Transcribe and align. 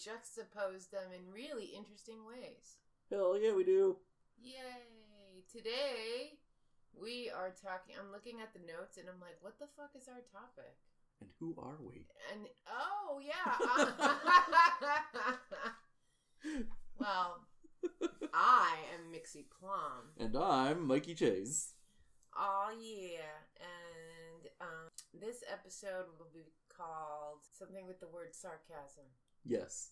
juxtapose 0.00 0.88
them 0.88 1.12
in 1.14 1.32
really 1.32 1.66
interesting 1.76 2.24
ways. 2.26 2.80
Hell 3.10 3.38
yeah, 3.38 3.52
we 3.52 3.64
do. 3.64 3.98
Yay! 4.40 5.44
Today 5.52 6.38
we 6.98 7.30
are 7.36 7.52
talking. 7.62 7.96
I'm 8.00 8.10
looking 8.10 8.40
at 8.40 8.54
the 8.54 8.60
notes 8.60 8.96
and 8.96 9.08
I'm 9.08 9.20
like, 9.20 9.36
what 9.42 9.58
the 9.58 9.66
fuck 9.76 9.90
is 9.94 10.08
our 10.08 10.24
topic? 10.32 10.72
And 11.20 11.28
who 11.38 11.54
are 11.58 11.76
we? 11.80 12.06
And 12.32 12.46
oh 12.66 13.20
yeah. 13.20 13.58
well, 16.98 17.44
I 18.32 18.76
am 18.94 19.12
Mixie 19.12 19.44
Plum. 19.60 20.16
And 20.18 20.34
I'm 20.34 20.86
Mikey 20.86 21.14
Chase. 21.14 21.74
Oh 22.34 22.70
yeah, 22.80 23.44
and 23.60 24.48
um, 24.62 24.88
this 25.12 25.42
episode 25.52 26.06
will 26.18 26.30
be 26.32 26.52
called 26.74 27.40
something 27.58 27.86
with 27.86 28.00
the 28.00 28.08
word 28.08 28.34
sarcasm. 28.34 29.04
Yes. 29.44 29.90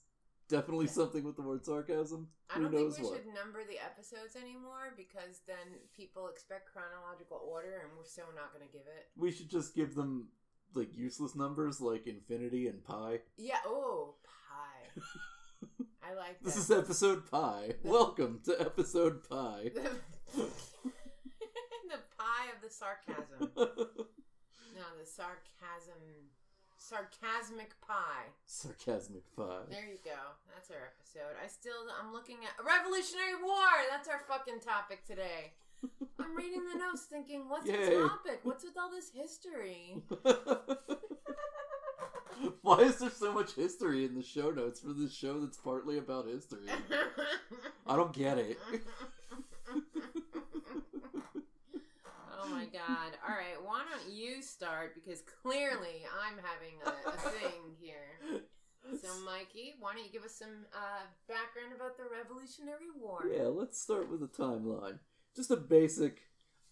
Definitely 0.49 0.87
something 0.87 1.25
with 1.25 1.37
the 1.37 1.43
word 1.43 1.65
sarcasm. 1.65 2.29
I 2.51 2.55
Who 2.55 2.63
don't 2.63 2.73
knows 2.73 2.95
think 2.97 3.07
we 3.07 3.11
what? 3.13 3.23
should 3.23 3.35
number 3.35 3.61
the 3.69 3.79
episodes 3.79 4.35
anymore 4.35 4.95
because 4.97 5.41
then 5.47 5.77
people 5.95 6.29
expect 6.29 6.73
chronological 6.73 7.43
order, 7.47 7.83
and 7.85 7.91
we're 7.97 8.05
so 8.05 8.23
not 8.35 8.55
going 8.55 8.67
to 8.67 8.73
give 8.73 8.87
it. 8.87 9.09
We 9.17 9.31
should 9.31 9.51
just 9.51 9.75
give 9.75 9.95
them 9.95 10.29
like 10.75 10.97
useless 10.97 11.35
numbers 11.37 11.81
like 11.81 12.07
infinity 12.07 12.67
and 12.69 12.83
pi. 12.83 13.21
Yeah. 13.37 13.59
Oh, 13.67 14.15
pi. 14.25 15.03
I 16.03 16.15
like 16.15 16.41
that. 16.41 16.45
This 16.45 16.57
is 16.57 16.71
episode 16.71 17.31
pi. 17.31 17.75
Welcome 17.83 18.41
to 18.47 18.59
episode 18.59 19.29
pi. 19.29 19.71
the, 19.75 19.91
the 21.91 22.01
pie 22.17 22.49
of 22.55 22.63
the 22.63 22.71
sarcasm. 22.71 23.51
No, 23.57 24.85
the 24.99 25.07
sarcasm, 25.07 26.01
sarcasmic 26.89 27.79
pie. 27.87 28.33
Sarcasmic 28.47 29.25
Pie. 29.37 29.69
There 29.71 29.85
you 29.85 29.99
go. 30.05 30.17
That's 30.55 30.71
our 30.71 30.89
episode. 30.97 31.37
I 31.43 31.47
still, 31.47 31.85
I'm 32.01 32.13
looking 32.13 32.39
at 32.45 32.65
Revolutionary 32.65 33.37
War. 33.45 33.69
That's 33.91 34.09
our 34.09 34.23
fucking 34.27 34.61
topic 34.61 35.05
today. 35.05 35.53
I'm 36.19 36.35
reading 36.35 36.65
the 36.73 36.79
notes, 36.79 37.03
thinking, 37.03 37.49
what's 37.49 37.67
Yay. 37.67 37.91
the 37.91 38.09
topic? 38.09 38.41
What's 38.43 38.65
with 38.65 38.79
all 38.79 38.91
this 38.91 39.11
history? 39.15 40.03
Why 42.63 42.79
is 42.79 42.99
there 42.99 43.11
so 43.11 43.33
much 43.33 43.53
history 43.53 44.05
in 44.07 44.15
the 44.15 44.23
show 44.23 44.51
notes 44.51 44.81
for 44.81 44.93
this 44.95 45.13
show 45.13 45.41
that's 45.41 45.59
partly 45.59 45.99
about 45.99 46.27
history? 46.27 46.69
I 47.87 47.97
don't 47.97 48.13
get 48.13 48.39
it. 48.39 48.59
Oh 52.49 52.55
my 52.55 52.65
god. 52.67 53.13
All 53.27 53.35
right, 53.35 53.57
why 53.63 53.83
don't 53.91 54.13
you 54.13 54.43
start? 54.43 54.95
Because 54.95 55.23
clearly 55.43 56.05
I'm 56.25 56.37
having 56.39 56.79
a, 56.85 57.09
a 57.09 57.31
thing 57.31 57.77
here. 57.81 58.43
So, 59.03 59.09
Mikey, 59.25 59.75
why 59.81 59.93
don't 59.93 60.05
you 60.05 60.11
give 60.11 60.25
us 60.25 60.35
some 60.35 60.65
uh, 60.73 61.05
background 61.29 61.75
about 61.77 61.97
the 61.99 62.05
Revolutionary 62.05 62.89
War? 62.99 63.27
Yeah, 63.31 63.49
let's 63.49 63.81
start 63.81 64.11
with 64.11 64.21
the 64.21 64.29
timeline. 64.29 64.99
Just 65.37 65.51
a 65.51 65.57
basic. 65.57 66.21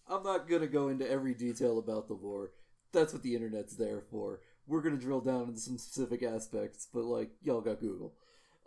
I'm 0.08 0.22
not 0.22 0.48
gonna 0.48 0.66
go 0.66 0.88
into 0.88 1.08
every 1.08 1.34
detail 1.34 1.78
about 1.78 2.08
the 2.08 2.14
war. 2.14 2.52
That's 2.92 3.12
what 3.12 3.22
the 3.22 3.34
internet's 3.34 3.76
there 3.76 4.00
for. 4.10 4.40
We're 4.66 4.80
gonna 4.80 4.96
drill 4.96 5.20
down 5.20 5.48
into 5.48 5.60
some 5.60 5.78
specific 5.78 6.22
aspects, 6.22 6.88
but 6.92 7.04
like 7.04 7.30
y'all 7.42 7.60
got 7.60 7.80
Google. 7.80 8.14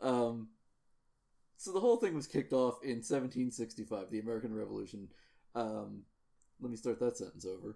Um, 0.02 0.50
so 1.58 1.74
the 1.74 1.80
whole 1.80 1.98
thing 1.98 2.16
was 2.16 2.28
kicked 2.28 2.54
off 2.54 2.84
in 2.84 2.98
1765, 2.98 4.12
the 4.12 4.20
American 4.20 4.54
Revolution. 4.54 5.10
Um, 5.56 6.04
let 6.62 6.72
me 6.72 6.78
start 6.78 7.00
that 7.00 7.18
sentence 7.18 7.46
over. 7.46 7.76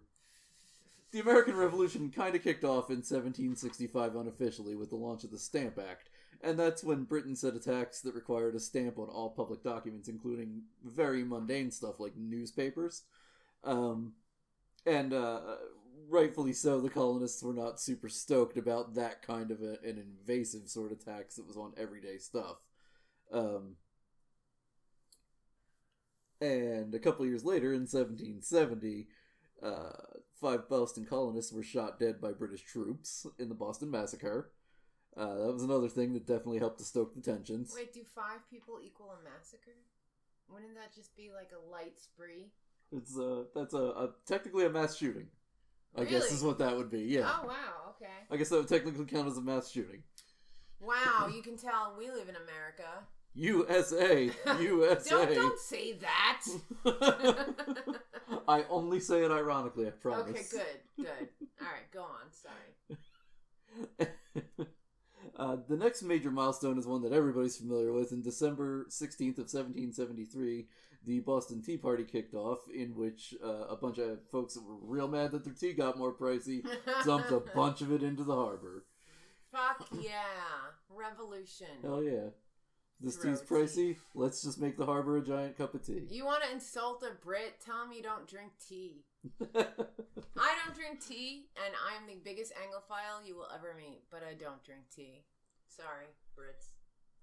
The 1.12 1.20
American 1.20 1.56
Revolution 1.56 2.10
kind 2.10 2.36
of 2.36 2.44
kicked 2.44 2.64
off 2.64 2.90
in 2.90 2.98
1765 2.98 4.16
unofficially 4.16 4.76
with 4.76 4.90
the 4.90 4.96
launch 4.96 5.24
of 5.24 5.32
the 5.32 5.38
Stamp 5.38 5.78
Act, 5.78 6.10
and 6.42 6.60
that's 6.60 6.84
when 6.84 7.04
Britain 7.04 7.36
set 7.36 7.56
a 7.56 7.60
tax 7.60 8.02
that 8.02 8.16
required 8.16 8.56
a 8.56 8.60
stamp 8.60 8.98
on 8.98 9.08
all 9.08 9.30
public 9.30 9.64
documents, 9.64 10.10
including 10.10 10.64
very 10.84 11.24
mundane 11.24 11.72
stuff 11.72 12.00
like 12.00 12.18
newspapers. 12.18 13.04
Um, 13.64 14.14
and 14.86 15.14
uh, 15.14 15.40
rightfully 16.10 16.54
so, 16.54 16.82
the 16.82 16.90
colonists 16.90 17.44
were 17.44 17.54
not 17.54 17.80
super 17.80 18.10
stoked 18.10 18.58
about 18.58 18.96
that 18.96 19.22
kind 19.22 19.52
of 19.52 19.62
a, 19.62 19.78
an 19.88 19.98
invasive 19.98 20.68
sort 20.68 20.92
of 20.92 21.04
tax 21.04 21.36
that 21.36 21.48
was 21.48 21.58
on 21.58 21.74
everyday 21.78 22.18
stuff. 22.18 22.58
Um, 23.32 23.76
and 26.44 26.94
a 26.94 27.00
couple 27.00 27.26
years 27.26 27.46
later, 27.46 27.74
in 27.74 27.82
1770, 27.82 29.08
uh, 29.62 29.92
five 30.40 30.68
Boston 30.70 31.06
colonists 31.06 31.54
were 31.54 31.64
shot 31.64 32.00
dead 32.00 32.20
by 32.20 32.32
British 32.32 32.64
troops 32.64 33.26
in 33.40 33.50
the 33.50 33.56
Boston 33.56 33.90
Massacre. 33.90 34.52
Uh, 35.16 35.36
that 35.46 35.54
was 35.54 35.64
another 35.64 35.88
thing 35.88 36.14
that 36.14 36.26
definitely 36.26 36.60
helped 36.60 36.80
to 36.80 36.86
stoke 36.86 37.14
the 37.14 37.22
tensions. 37.22 37.72
Wait, 37.76 37.94
do 37.94 38.02
five 38.16 38.40
people 38.50 38.80
equal 38.84 39.12
a 39.12 39.24
massacre? 39.24 39.78
Wouldn't 40.50 40.76
that 40.76 40.94
just 40.94 41.16
be 41.16 41.30
like 41.34 41.52
a 41.54 41.72
light 41.72 42.00
spree? 42.00 42.52
It's 42.92 43.18
uh, 43.18 43.44
that's 43.56 43.74
a, 43.74 43.78
a 43.78 44.10
technically 44.26 44.66
a 44.66 44.70
mass 44.70 44.98
shooting. 44.98 45.28
I 45.96 46.06
guess 46.06 46.32
is 46.32 46.44
what 46.44 46.58
that 46.58 46.76
would 46.76 46.90
be. 46.90 47.02
Yeah, 47.02 47.32
Oh, 47.32 47.48
wow, 47.48 47.96
okay. 47.96 48.12
I 48.32 48.38
guess 48.38 48.50
that 48.50 48.58
would 48.58 48.68
technically 48.68 49.06
count 49.06 49.28
as 49.28 49.38
a 49.38 49.42
mass 49.42 49.70
shooting. 49.70 50.02
Wow, 50.82 51.30
you 51.34 51.44
can 51.44 51.56
tell 51.56 51.96
we 51.98 52.10
live 52.10 52.28
in 52.30 52.36
America. 52.36 53.06
USA, 53.36 54.30
USA. 54.60 55.10
Don't, 55.10 55.36
don't 55.36 55.60
say 55.60 55.94
that. 55.94 56.42
I 58.48 58.64
only 58.70 59.00
say 59.00 59.24
it 59.24 59.32
ironically. 59.32 59.88
I 59.88 59.92
promise. 59.92 60.30
okay, 60.30 60.44
good, 60.98 61.06
good. 61.06 61.30
All 61.62 61.68
right, 61.68 61.92
go 61.92 62.02
on. 62.02 62.32
Sorry. 63.98 64.10
uh, 65.38 65.58
the 65.68 65.78
next 65.78 66.04
major 66.04 66.30
milestone 66.30 66.78
is 66.78 66.86
one 66.86 67.02
that 67.02 67.14
everybody's 67.14 67.58
familiar 67.58 67.92
with. 67.92 68.12
In 68.12 68.22
December 68.22 68.86
16th 68.90 69.40
of 69.40 69.52
1773, 69.52 70.68
the 71.06 71.20
Boston 71.22 71.64
Tea 71.64 71.78
Party 71.78 72.04
kicked 72.04 72.36
off, 72.36 72.60
in 72.74 72.96
which 72.96 73.34
uh, 73.44 73.68
a 73.68 73.76
bunch 73.76 73.98
of 73.98 74.20
folks 74.32 74.54
that 74.54 74.64
were 74.64 74.78
real 74.82 75.08
mad 75.08 75.32
that 75.32 75.44
their 75.44 75.54
tea 75.54 75.74
got 75.74 75.98
more 75.98 76.14
pricey 76.14 76.64
dumped 77.04 77.32
a 77.32 77.40
bunch 77.40 77.82
of 77.82 77.92
it 77.92 78.04
into 78.04 78.24
the 78.24 78.36
harbor. 78.36 78.86
Fuck 79.52 79.88
yeah, 80.02 80.72
revolution. 80.90 81.68
Hell 81.84 82.04
yeah. 82.04 82.30
This 83.00 83.18
tea's 83.18 83.42
pricey. 83.42 83.98
Let's 84.16 84.42
just 84.44 84.62
make 84.62 84.78
the 84.78 84.86
harbor 84.86 85.18
a 85.18 85.22
giant 85.22 85.58
cup 85.58 85.74
of 85.74 85.86
tea. 85.86 86.04
You 86.10 86.26
want 86.26 86.44
to 86.44 86.52
insult 86.52 87.04
a 87.04 87.14
Brit? 87.24 87.60
Tell 87.64 87.84
him 87.84 87.92
you 87.92 88.02
don't 88.02 88.28
drink 88.28 88.52
tea. 88.70 89.04
I 89.56 90.56
don't 90.66 90.76
drink 90.76 91.06
tea, 91.06 91.48
and 91.66 91.74
I 91.76 91.98
am 91.98 92.08
the 92.08 92.22
biggest 92.24 92.54
Anglophile 92.54 93.26
you 93.28 93.36
will 93.36 93.48
ever 93.54 93.74
meet, 93.78 94.04
but 94.12 94.24
I 94.24 94.34
don't 94.34 94.64
drink 94.64 94.84
tea. 94.96 95.26
Sorry, 95.68 96.08
Brits. 96.38 96.74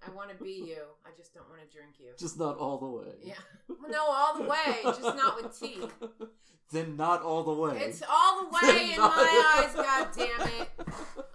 I 0.07 0.11
want 0.13 0.31
to 0.37 0.43
be 0.43 0.53
you. 0.53 0.83
I 1.05 1.11
just 1.17 1.35
don't 1.35 1.49
want 1.49 1.61
to 1.61 1.77
drink 1.77 1.95
you. 1.99 2.09
just 2.19 2.39
not 2.39 2.57
all 2.59 2.79
the 2.79 2.87
way. 2.87 3.15
Yeah. 3.23 3.35
Well, 3.69 3.91
no, 3.91 4.03
all 4.05 4.39
the 4.39 4.45
way, 4.45 4.77
just 4.85 5.03
not 5.03 5.37
with 5.43 5.59
tea. 5.59 5.79
then 6.73 6.97
not 6.97 7.23
all 7.23 7.43
the 7.45 7.53
way. 7.53 7.79
It's 7.79 8.03
all 8.09 8.45
the 8.45 8.49
way 8.49 8.61
Then 8.73 8.91
in 8.93 8.97
not- 8.97 9.17
my 9.17 9.63
eyes, 9.67 9.75
god 9.75 10.09
damn 10.17 10.49
it. 10.61 10.69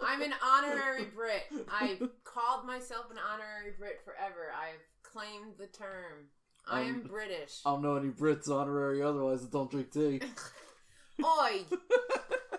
I'm 0.06 0.21
an 0.21 0.33
honorary 0.44 1.06
Brit. 1.06 1.44
I've 1.71 2.00
called 2.23 2.65
myself 2.65 3.12
an 3.12 3.17
honorary 3.31 3.73
Brit 3.77 4.00
forever. 4.03 4.51
I've 4.57 4.81
claimed 5.03 5.53
the 5.59 5.67
term. 5.67 6.29
I 6.67 6.81
am 6.81 6.95
Um, 6.95 7.01
British. 7.07 7.59
I 7.65 7.69
don't 7.71 7.83
know 7.83 7.95
any 7.97 8.09
Brits 8.09 8.50
honorary 8.50 9.03
otherwise 9.03 9.41
that 9.41 9.51
don't 9.51 9.69
drink 9.69 9.91
tea. 9.91 10.21
Oi, 11.23 11.62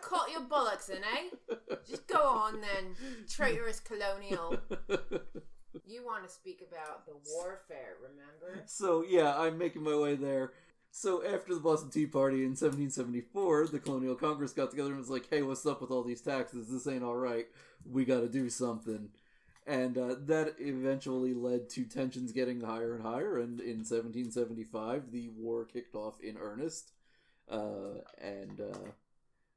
cut 0.00 0.30
your 0.30 0.42
bollocks 0.42 0.88
in, 0.88 0.98
eh? 0.98 1.56
Just 1.88 2.06
go 2.06 2.20
on 2.22 2.60
then, 2.60 2.94
traitorous 3.28 3.80
colonial. 3.80 4.56
You 5.86 6.04
want 6.04 6.26
to 6.26 6.32
speak 6.32 6.66
about 6.68 7.06
the 7.06 7.14
warfare, 7.34 7.96
remember? 8.00 8.62
so 8.66 9.04
yeah, 9.08 9.38
I'm 9.38 9.58
making 9.58 9.82
my 9.82 9.96
way 9.96 10.14
there. 10.14 10.52
So 10.90 11.22
after 11.24 11.54
the 11.54 11.60
Boston 11.60 11.90
Tea 11.90 12.06
Party 12.06 12.38
in 12.38 12.50
1774, 12.50 13.66
the 13.66 13.78
Colonial 13.78 14.14
Congress 14.14 14.52
got 14.52 14.70
together 14.70 14.90
and 14.90 14.98
was 14.98 15.10
like, 15.10 15.28
"Hey, 15.28 15.42
what's 15.42 15.66
up 15.66 15.80
with 15.80 15.90
all 15.90 16.02
these 16.02 16.22
taxes? 16.22 16.68
This 16.68 16.86
ain't 16.86 17.04
all 17.04 17.16
right. 17.16 17.46
We 17.84 18.04
got 18.04 18.20
to 18.20 18.28
do 18.28 18.48
something." 18.48 19.10
And 19.66 19.98
uh, 19.98 20.14
that 20.26 20.54
eventually 20.60 21.34
led 21.34 21.68
to 21.70 21.84
tensions 21.84 22.30
getting 22.30 22.60
higher 22.60 22.94
and 22.94 23.02
higher. 23.02 23.36
And 23.36 23.60
in 23.60 23.78
1775, 23.78 25.10
the 25.10 25.28
war 25.30 25.64
kicked 25.64 25.96
off 25.96 26.20
in 26.20 26.36
earnest, 26.38 26.92
uh, 27.50 28.00
and 28.22 28.60
uh, 28.60 28.90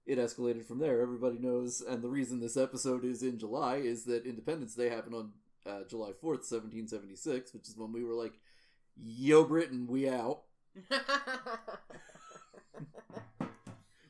it 0.08 0.18
escalated 0.18 0.66
from 0.66 0.80
there. 0.80 1.00
Everybody 1.02 1.38
knows, 1.38 1.82
and 1.82 2.02
the 2.02 2.10
reason 2.10 2.40
this 2.40 2.58
episode 2.58 3.06
is 3.06 3.22
in 3.22 3.38
July 3.38 3.76
is 3.76 4.06
that 4.06 4.26
Independence 4.26 4.74
Day 4.74 4.90
happened 4.90 5.14
on 5.14 5.32
uh, 5.70 5.84
July 5.88 6.10
4th, 6.10 6.50
1776, 6.50 7.54
which 7.54 7.70
is 7.70 7.78
when 7.78 7.92
we 7.94 8.04
were 8.04 8.16
like, 8.16 8.34
Yo, 9.02 9.44
Britain, 9.44 9.88
we 9.88 10.10
out. 10.10 10.42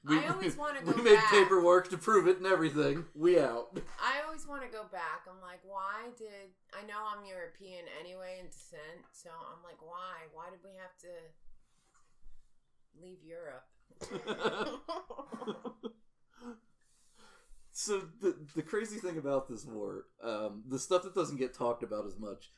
We, 0.05 0.17
I 0.17 0.29
always 0.29 0.57
wanna 0.57 0.81
go 0.85 0.93
We 0.93 1.03
made 1.03 1.15
back. 1.17 1.29
paperwork 1.29 1.89
to 1.89 1.97
prove 1.97 2.27
it 2.27 2.37
and 2.37 2.47
everything. 2.47 3.05
We 3.13 3.39
out. 3.39 3.77
I 4.01 4.21
always 4.25 4.47
want 4.47 4.63
to 4.63 4.67
go 4.69 4.85
back. 4.91 5.27
I'm 5.29 5.39
like, 5.41 5.59
why 5.63 6.07
did 6.17 6.49
I 6.73 6.81
know 6.87 6.97
I'm 7.05 7.23
European 7.25 7.85
anyway 7.99 8.37
in 8.39 8.47
descent? 8.47 9.05
So 9.11 9.29
I'm 9.29 9.61
like, 9.63 9.79
why? 9.81 10.25
Why 10.33 10.49
did 10.49 10.59
we 10.63 10.71
have 10.81 10.97
to 11.05 11.13
leave 12.99 13.19
Europe? 13.23 13.67
so 17.79 18.01
the 18.19 18.35
the 18.55 18.61
crazy 18.61 18.97
thing 18.99 19.17
about 19.17 19.47
this 19.47 19.63
war, 19.63 20.05
um, 20.21 20.63
the 20.67 20.77
stuff 20.77 21.03
that 21.03 21.15
doesn't 21.15 21.37
get 21.37 21.53
talked 21.53 21.81
about 21.81 22.05
as 22.05 22.19
much, 22.19 22.51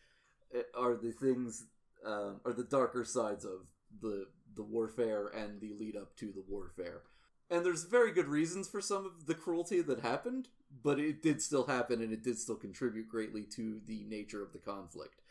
eh, 0.51 0.63
are 0.75 0.95
the 0.95 1.12
things, 1.12 1.65
um, 2.03 2.41
are 2.44 2.53
the 2.53 2.63
darker 2.63 3.06
sides 3.06 3.45
of 3.45 3.68
the 4.01 4.25
the 4.56 4.63
warfare 4.63 5.27
and 5.27 5.62
the 5.62 5.73
lead 5.73 5.95
up 5.95 6.15
to 6.15 6.31
the 6.31 6.44
warfare. 6.47 7.03
And 7.51 7.63
there's 7.63 7.83
very 7.83 8.12
good 8.12 8.27
reasons 8.29 8.68
for 8.68 8.81
some 8.81 9.06
of 9.06 9.27
the 9.27 9.35
cruelty 9.35 9.81
that 9.81 10.00
happened, 10.00 10.47
but 10.83 11.00
it 11.00 11.21
did 11.21 11.39
still 11.39 11.65
happen, 11.65 12.01
and 12.01 12.12
it 12.12 12.23
did 12.23 12.39
still 12.39 12.56
contribute 12.56 13.07
greatly 13.07 13.44
to 13.56 13.79
the 13.85 14.03
nature 14.06 14.41
of 14.41 14.53
the 14.53 14.59
conflict. 14.59 15.21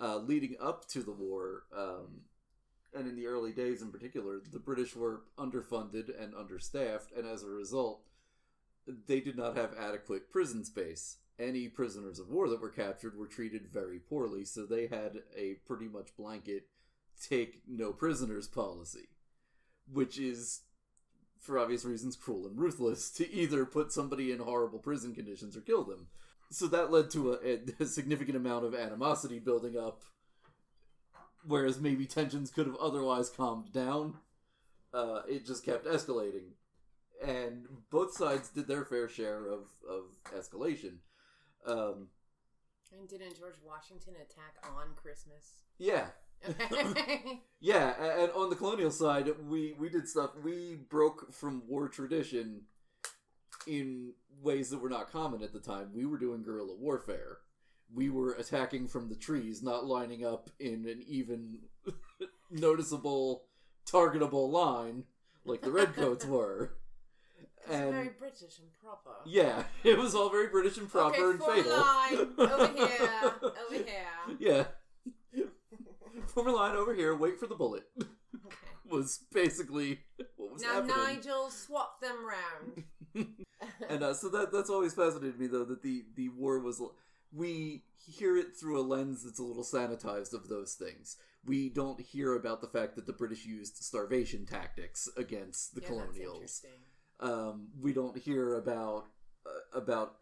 Uh, 0.00 0.16
leading 0.16 0.56
up 0.60 0.88
to 0.88 1.04
the 1.04 1.12
war, 1.12 1.64
um, 1.76 2.22
and 2.92 3.06
in 3.06 3.14
the 3.14 3.26
early 3.26 3.52
days 3.52 3.80
in 3.80 3.92
particular, 3.92 4.40
the 4.50 4.58
British 4.58 4.96
were 4.96 5.22
underfunded 5.38 6.10
and 6.20 6.34
understaffed, 6.34 7.12
and 7.16 7.26
as 7.26 7.44
a 7.44 7.48
result, 7.48 8.02
they 8.86 9.20
did 9.20 9.36
not 9.36 9.56
have 9.56 9.74
adequate 9.78 10.30
prison 10.30 10.64
space. 10.64 11.16
Any 11.38 11.68
prisoners 11.68 12.18
of 12.18 12.30
war 12.30 12.48
that 12.48 12.60
were 12.60 12.70
captured 12.70 13.16
were 13.16 13.26
treated 13.26 13.68
very 13.72 13.98
poorly, 13.98 14.44
so 14.44 14.64
they 14.64 14.86
had 14.86 15.18
a 15.36 15.54
pretty 15.66 15.86
much 15.86 16.16
blanket 16.16 16.68
take 17.20 17.62
no 17.68 17.92
prisoners 17.92 18.48
policy, 18.48 19.08
which 19.90 20.18
is, 20.18 20.62
for 21.38 21.58
obvious 21.58 21.84
reasons, 21.84 22.16
cruel 22.16 22.46
and 22.46 22.58
ruthless 22.58 23.10
to 23.10 23.30
either 23.30 23.66
put 23.66 23.92
somebody 23.92 24.32
in 24.32 24.38
horrible 24.38 24.78
prison 24.78 25.14
conditions 25.14 25.56
or 25.56 25.60
kill 25.60 25.84
them. 25.84 26.06
So 26.50 26.66
that 26.68 26.92
led 26.92 27.10
to 27.10 27.34
a, 27.34 27.82
a 27.82 27.86
significant 27.86 28.36
amount 28.36 28.64
of 28.64 28.74
animosity 28.74 29.38
building 29.38 29.76
up, 29.76 30.02
whereas 31.44 31.80
maybe 31.80 32.06
tensions 32.06 32.50
could 32.50 32.66
have 32.66 32.76
otherwise 32.76 33.28
calmed 33.28 33.72
down. 33.72 34.14
Uh, 34.94 35.20
it 35.28 35.44
just 35.44 35.64
kept 35.64 35.86
escalating 35.86 36.52
and 37.24 37.66
both 37.90 38.12
sides 38.12 38.48
did 38.48 38.68
their 38.68 38.84
fair 38.84 39.08
share 39.08 39.46
of, 39.46 39.68
of 39.88 40.04
escalation. 40.34 40.98
Um, 41.66 42.08
and 42.98 43.08
didn't 43.08 43.38
George 43.38 43.56
Washington 43.64 44.14
attack 44.14 44.56
on 44.74 44.94
Christmas? 44.96 45.62
Yeah. 45.78 46.06
yeah, 47.60 48.20
and 48.20 48.30
on 48.32 48.50
the 48.50 48.56
colonial 48.56 48.90
side, 48.90 49.28
we, 49.48 49.74
we 49.78 49.88
did 49.88 50.08
stuff. 50.08 50.30
We 50.42 50.76
broke 50.88 51.32
from 51.32 51.62
war 51.66 51.88
tradition 51.88 52.62
in 53.66 54.12
ways 54.42 54.70
that 54.70 54.78
were 54.78 54.88
not 54.88 55.10
common 55.10 55.42
at 55.42 55.52
the 55.52 55.60
time. 55.60 55.90
We 55.94 56.06
were 56.06 56.18
doing 56.18 56.42
guerrilla 56.42 56.76
warfare. 56.76 57.38
We 57.92 58.10
were 58.10 58.32
attacking 58.32 58.88
from 58.88 59.08
the 59.08 59.16
trees, 59.16 59.62
not 59.62 59.86
lining 59.86 60.24
up 60.24 60.50
in 60.58 60.86
an 60.88 61.02
even 61.06 61.58
noticeable, 62.50 63.44
targetable 63.90 64.50
line 64.50 65.04
like 65.44 65.62
the 65.62 65.70
redcoats 65.70 66.24
were. 66.26 66.76
It's 67.66 67.74
and 67.74 67.90
very 67.90 68.10
British 68.16 68.58
and 68.60 68.68
proper. 68.80 69.10
Yeah, 69.24 69.64
it 69.84 69.98
was 69.98 70.14
all 70.14 70.30
very 70.30 70.48
British 70.48 70.78
and 70.78 70.88
proper 70.88 71.16
okay, 71.16 71.30
and 71.30 71.42
fatal. 71.42 71.72
line 71.72 72.28
over 72.38 72.72
here, 72.72 73.32
over 73.42 73.74
here. 73.74 74.36
Yeah. 74.38 74.64
Form 76.28 76.48
a 76.48 76.52
line 76.52 76.76
over 76.76 76.94
here. 76.94 77.14
Wait 77.16 77.40
for 77.40 77.46
the 77.46 77.56
bullet. 77.56 77.84
Okay. 77.98 78.06
Was 78.88 79.20
basically 79.32 80.00
what 80.36 80.52
was 80.52 80.62
now 80.62 80.74
happening. 80.74 80.96
Now 80.96 81.04
Nigel, 81.04 81.50
swap 81.50 82.00
them 82.00 82.16
round. 82.24 82.84
and 83.88 84.02
uh, 84.02 84.14
so 84.14 84.28
that 84.28 84.52
that's 84.52 84.70
always 84.70 84.94
fascinated 84.94 85.40
me 85.40 85.48
though 85.48 85.64
that 85.64 85.82
the 85.82 86.04
the 86.14 86.28
war 86.28 86.60
was 86.60 86.80
we 87.32 87.82
hear 88.06 88.36
it 88.36 88.56
through 88.56 88.80
a 88.80 88.82
lens 88.82 89.24
that's 89.24 89.40
a 89.40 89.42
little 89.42 89.64
sanitized 89.64 90.32
of 90.32 90.48
those 90.48 90.74
things. 90.74 91.16
We 91.44 91.68
don't 91.68 92.00
hear 92.00 92.34
about 92.34 92.60
the 92.60 92.68
fact 92.68 92.94
that 92.96 93.06
the 93.06 93.12
British 93.12 93.44
used 93.44 93.76
starvation 93.76 94.46
tactics 94.46 95.08
against 95.16 95.74
the 95.74 95.80
yeah, 95.80 95.88
colonials 95.88 96.62
um, 97.20 97.68
we 97.80 97.92
don't 97.92 98.16
hear 98.16 98.54
about 98.54 99.06
uh, 99.46 99.78
about 99.78 100.16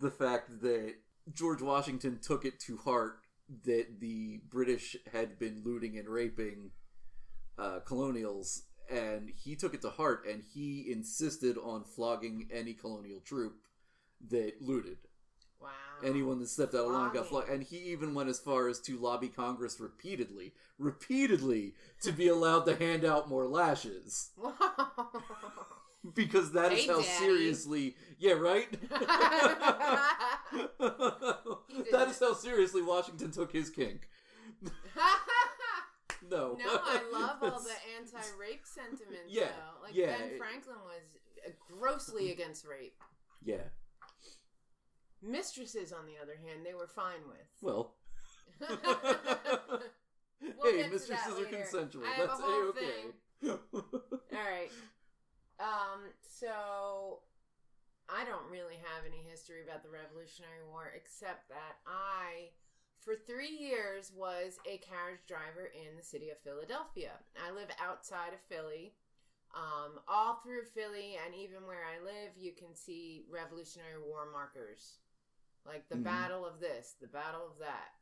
the 0.00 0.10
fact 0.10 0.62
that 0.62 0.94
George 1.32 1.62
Washington 1.62 2.18
took 2.22 2.44
it 2.44 2.58
to 2.60 2.76
heart 2.78 3.18
that 3.64 4.00
the 4.00 4.40
British 4.48 4.96
had 5.12 5.38
been 5.38 5.62
looting 5.64 5.98
and 5.98 6.08
raping 6.08 6.70
uh, 7.58 7.80
colonials, 7.80 8.62
and 8.90 9.30
he 9.36 9.56
took 9.56 9.74
it 9.74 9.82
to 9.82 9.90
heart, 9.90 10.24
and 10.28 10.42
he 10.54 10.90
insisted 10.90 11.56
on 11.58 11.84
flogging 11.84 12.48
any 12.52 12.72
colonial 12.72 13.20
troop 13.20 13.54
that 14.30 14.54
looted. 14.60 14.98
Wow. 15.60 15.68
Anyone 16.04 16.40
that 16.40 16.48
stepped 16.48 16.74
out 16.74 16.86
of 16.86 16.92
line 16.92 17.12
got 17.12 17.28
flogged. 17.28 17.48
And 17.48 17.62
he 17.62 17.76
even 17.92 18.14
went 18.14 18.28
as 18.28 18.40
far 18.40 18.68
as 18.68 18.80
to 18.80 18.98
lobby 18.98 19.28
Congress 19.28 19.78
repeatedly, 19.78 20.52
repeatedly, 20.78 21.74
to 22.00 22.10
be 22.10 22.26
allowed 22.26 22.64
to 22.64 22.74
hand 22.74 23.04
out 23.04 23.28
more 23.28 23.46
lashes. 23.46 24.30
Wow. 24.42 25.61
Because 26.14 26.52
that 26.52 26.72
is 26.72 26.80
hey, 26.80 26.86
how 26.86 27.00
Daddy. 27.00 27.08
seriously 27.18 27.96
yeah 28.18 28.32
right? 28.32 28.68
That 31.90 32.08
is 32.08 32.18
how 32.18 32.34
seriously 32.34 32.82
washington 32.82 33.30
took 33.30 33.52
his 33.52 33.70
kink. 33.70 34.08
No. 36.30 36.56
No 36.56 36.80
i 36.84 37.00
love 37.12 37.38
all 37.42 37.60
the 37.60 37.74
anti-rape 37.98 38.64
sentiment 38.64 39.22
yeah 39.28 39.46
though. 39.46 39.82
like 39.84 39.94
yeah, 39.94 40.16
ben 40.16 40.38
franklin 40.38 40.76
was 40.84 41.18
grossly 41.68 42.30
against 42.30 42.64
rape. 42.64 42.94
Yeah. 43.44 43.64
Mistresses 45.20 45.92
on 45.92 46.06
the 46.06 46.22
other 46.22 46.36
hand 46.46 46.64
they 46.64 46.74
were 46.74 46.86
fine 46.86 47.26
with. 47.26 47.48
Well. 47.60 47.94
We'll 50.60 50.72
hey 50.72 50.88
mistresses 50.88 51.38
are 51.38 51.44
consensual. 51.44 52.02
That's 52.18 52.40
a-okay. 52.40 53.14
all 53.52 53.82
right 54.32 54.70
um, 55.62 56.10
so 56.26 57.22
I 58.10 58.26
don't 58.26 58.50
really 58.50 58.82
have 58.82 59.06
any 59.06 59.22
history 59.22 59.62
about 59.62 59.82
the 59.82 59.94
Revolutionary 59.94 60.66
War 60.66 60.90
except 60.90 61.48
that 61.48 61.78
I, 61.86 62.50
for 62.98 63.14
three 63.14 63.54
years, 63.54 64.10
was 64.10 64.58
a 64.66 64.82
carriage 64.82 65.22
driver 65.30 65.70
in 65.70 65.96
the 65.96 66.02
city 66.02 66.30
of 66.30 66.42
Philadelphia. 66.42 67.14
I 67.38 67.54
live 67.54 67.70
outside 67.78 68.34
of 68.34 68.42
Philly. 68.50 68.94
Um, 69.54 70.00
all 70.08 70.40
through 70.42 70.64
Philly 70.74 71.20
and 71.20 71.34
even 71.34 71.66
where 71.66 71.84
I 71.84 72.02
live, 72.02 72.32
you 72.36 72.52
can 72.52 72.74
see 72.74 73.24
Revolutionary 73.30 74.00
War 74.02 74.26
markers. 74.32 74.98
Like 75.64 75.88
the 75.88 75.94
mm-hmm. 75.94 76.04
battle 76.04 76.44
of 76.44 76.58
this, 76.58 76.96
the 77.00 77.06
battle 77.06 77.46
of 77.46 77.58
that. 77.60 77.94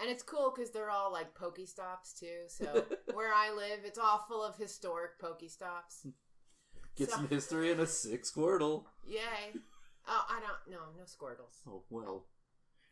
And 0.00 0.10
it's 0.10 0.22
cool 0.22 0.52
because 0.54 0.70
they're 0.70 0.90
all 0.90 1.10
like 1.10 1.34
Pokestops 1.34 2.18
too. 2.18 2.46
So 2.48 2.84
where 3.14 3.32
I 3.32 3.52
live, 3.54 3.80
it's 3.84 3.98
all 3.98 4.24
full 4.28 4.44
of 4.44 4.56
historic 4.56 5.18
Pokestops. 5.18 6.06
Get 6.98 7.10
so, 7.10 7.16
some 7.16 7.28
history 7.28 7.70
and 7.70 7.80
a 7.80 7.86
sick 7.86 8.24
Squirtle. 8.24 8.84
Yay. 9.06 9.20
Oh, 10.10 10.24
I 10.30 10.40
don't 10.40 10.72
know. 10.72 10.86
No 10.96 11.04
Squirtles. 11.04 11.60
Oh, 11.68 11.82
well. 11.90 12.24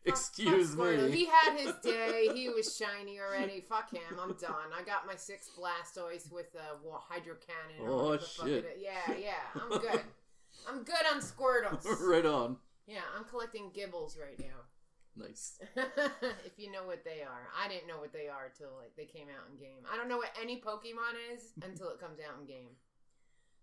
Excuse 0.05 0.75
fuck, 0.75 0.85
fuck 0.85 1.09
me. 1.09 1.11
He 1.11 1.25
had 1.25 1.57
his 1.57 1.73
day. 1.83 2.29
He 2.31 2.47
was 2.47 2.77
shiny 2.77 3.19
already. 3.19 3.59
Fuck 3.59 3.91
him. 3.91 4.19
I'm 4.21 4.35
done. 4.39 4.69
I 4.71 4.83
got 4.83 5.07
my 5.07 5.15
six 5.15 5.49
Blastoise 5.57 6.31
with 6.31 6.53
a 6.53 6.77
hydro 7.09 7.37
cannon. 7.41 7.89
Oh, 7.89 8.19
shit. 8.19 8.77
Yeah, 8.79 9.15
yeah. 9.19 9.59
I'm 9.59 9.79
good. 9.79 10.01
I'm 10.69 10.83
good 10.83 11.05
on 11.11 11.21
Squirtles. 11.21 11.85
right 12.07 12.25
on. 12.25 12.57
Yeah, 12.85 13.01
I'm 13.17 13.25
collecting 13.25 13.71
Gibles 13.75 14.15
right 14.21 14.39
now. 14.39 15.25
Nice. 15.25 15.59
if 15.75 16.53
you 16.57 16.71
know 16.71 16.85
what 16.85 17.03
they 17.03 17.23
are. 17.23 17.49
I 17.59 17.67
didn't 17.67 17.87
know 17.87 17.97
what 17.97 18.13
they 18.13 18.27
are 18.27 18.51
until 18.53 18.77
like 18.77 18.95
they 18.95 19.05
came 19.05 19.27
out 19.27 19.49
in 19.51 19.57
game. 19.57 19.81
I 19.91 19.97
don't 19.97 20.07
know 20.07 20.17
what 20.17 20.29
any 20.39 20.61
Pokemon 20.61 21.17
is 21.33 21.53
until 21.63 21.89
it 21.89 21.99
comes 21.99 22.19
out 22.19 22.39
in 22.39 22.45
game. 22.45 22.77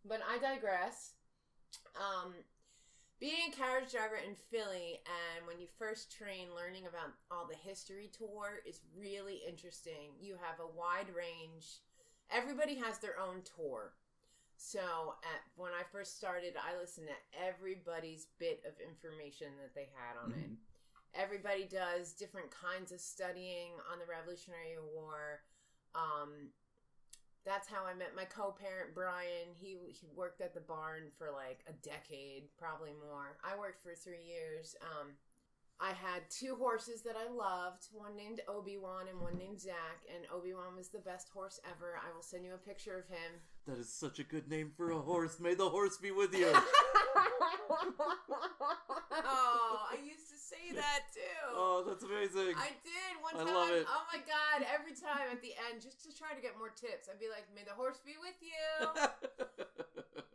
But 0.06 0.20
I 0.28 0.38
digress. 0.38 1.12
Um, 1.96 2.34
being 3.20 3.48
a 3.48 3.56
carriage 3.56 3.92
driver 3.92 4.16
in 4.16 4.34
Philly 4.34 5.00
and 5.06 5.46
when 5.46 5.60
you 5.60 5.66
first 5.78 6.12
train 6.12 6.48
learning 6.54 6.86
about 6.86 7.14
all 7.30 7.46
the 7.48 7.56
history 7.56 8.10
tour 8.12 8.60
is 8.66 8.80
really 8.98 9.40
interesting. 9.48 10.12
You 10.20 10.36
have 10.42 10.60
a 10.60 10.76
wide 10.76 11.08
range. 11.14 11.80
Everybody 12.30 12.74
has 12.76 12.98
their 12.98 13.18
own 13.18 13.42
tour. 13.56 13.92
So 14.56 15.14
at, 15.22 15.40
when 15.56 15.72
I 15.72 15.82
first 15.90 16.16
started, 16.16 16.54
I 16.56 16.78
listened 16.78 17.08
to 17.08 17.18
everybody's 17.40 18.26
bit 18.38 18.62
of 18.66 18.74
information 18.82 19.48
that 19.62 19.74
they 19.74 19.88
had 19.94 20.20
on 20.22 20.30
mm-hmm. 20.30 20.40
it. 20.40 20.58
Everybody 21.14 21.64
does 21.64 22.12
different 22.12 22.50
kinds 22.50 22.90
of 22.90 23.00
studying 23.00 23.72
on 23.90 23.98
the 23.98 24.06
Revolutionary 24.10 24.82
War. 24.92 25.40
Um, 25.94 26.50
that's 27.44 27.68
how 27.68 27.84
I 27.84 27.94
met 27.94 28.16
my 28.16 28.24
co-parent 28.24 28.94
Brian. 28.94 29.52
He 29.60 29.76
he 29.92 30.08
worked 30.16 30.40
at 30.40 30.54
the 30.54 30.60
barn 30.60 31.12
for 31.18 31.30
like 31.30 31.64
a 31.68 31.72
decade, 31.86 32.48
probably 32.58 32.92
more. 32.92 33.36
I 33.44 33.58
worked 33.58 33.82
for 33.82 33.94
three 33.94 34.24
years. 34.24 34.74
Um, 34.82 35.12
I 35.80 35.90
had 35.90 36.22
two 36.30 36.54
horses 36.54 37.02
that 37.02 37.16
I 37.16 37.28
loved, 37.30 37.88
one 37.92 38.16
named 38.16 38.40
Obi 38.48 38.78
Wan 38.78 39.08
and 39.10 39.20
one 39.20 39.36
named 39.36 39.60
Zach, 39.60 40.06
and 40.14 40.24
Obi 40.32 40.54
Wan 40.54 40.76
was 40.76 40.88
the 40.88 41.00
best 41.00 41.28
horse 41.30 41.58
ever. 41.68 41.98
I 41.98 42.14
will 42.14 42.22
send 42.22 42.44
you 42.44 42.54
a 42.54 42.58
picture 42.58 42.96
of 42.96 43.08
him. 43.08 43.42
That 43.66 43.78
is 43.78 43.92
such 43.92 44.20
a 44.20 44.24
good 44.24 44.48
name 44.48 44.70
for 44.76 44.92
a 44.92 45.00
horse. 45.00 45.40
May 45.40 45.54
the 45.54 45.68
horse 45.68 45.96
be 45.98 46.12
with 46.12 46.32
you. 46.32 46.52
oh, 49.24 49.78
I 49.90 49.96
used 50.04 50.30
to 50.30 50.33
say 50.44 50.74
that 50.74 51.08
too. 51.12 51.20
Oh, 51.56 51.84
that's 51.86 52.02
amazing. 52.02 52.54
I 52.58 52.74
did 52.82 53.14
one 53.22 53.34
time. 53.34 53.48
I 53.48 53.54
love 53.54 53.70
it. 53.70 53.86
Oh 53.88 54.02
my 54.12 54.18
god! 54.18 54.66
Every 54.74 54.92
time 54.92 55.30
at 55.30 55.40
the 55.40 55.54
end, 55.70 55.82
just 55.82 56.02
to 56.02 56.10
try 56.16 56.34
to 56.34 56.42
get 56.42 56.58
more 56.58 56.68
tips, 56.68 57.08
I'd 57.08 57.20
be 57.20 57.30
like, 57.30 57.46
"May 57.54 57.62
the 57.62 57.74
horse 57.74 58.00
be 58.04 58.18
with 58.18 58.34
you," 58.42 58.66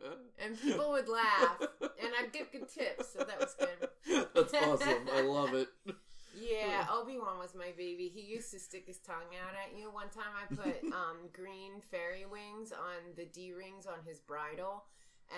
and 0.42 0.58
people 0.58 0.90
would 0.92 1.08
laugh. 1.08 1.60
And 1.80 2.12
I'd 2.18 2.32
get 2.32 2.52
good 2.52 2.68
tips, 2.72 3.12
so 3.12 3.24
that 3.24 3.38
was 3.38 3.54
good. 3.58 4.28
That's 4.34 4.54
awesome. 4.54 5.08
I 5.12 5.20
love 5.20 5.52
it. 5.54 5.68
Yeah, 6.40 6.86
Obi 6.90 7.18
Wan 7.18 7.38
was 7.38 7.54
my 7.54 7.72
baby. 7.76 8.08
He 8.08 8.22
used 8.22 8.50
to 8.52 8.58
stick 8.58 8.86
his 8.86 8.98
tongue 8.98 9.36
out 9.44 9.52
at 9.52 9.76
you. 9.78 9.90
One 9.92 10.08
time, 10.08 10.32
I 10.32 10.46
put 10.54 10.82
um, 10.92 11.28
green 11.32 11.80
fairy 11.90 12.24
wings 12.24 12.72
on 12.72 13.14
the 13.16 13.26
D 13.26 13.52
rings 13.52 13.84
on 13.86 14.00
his 14.06 14.20
bridle, 14.20 14.84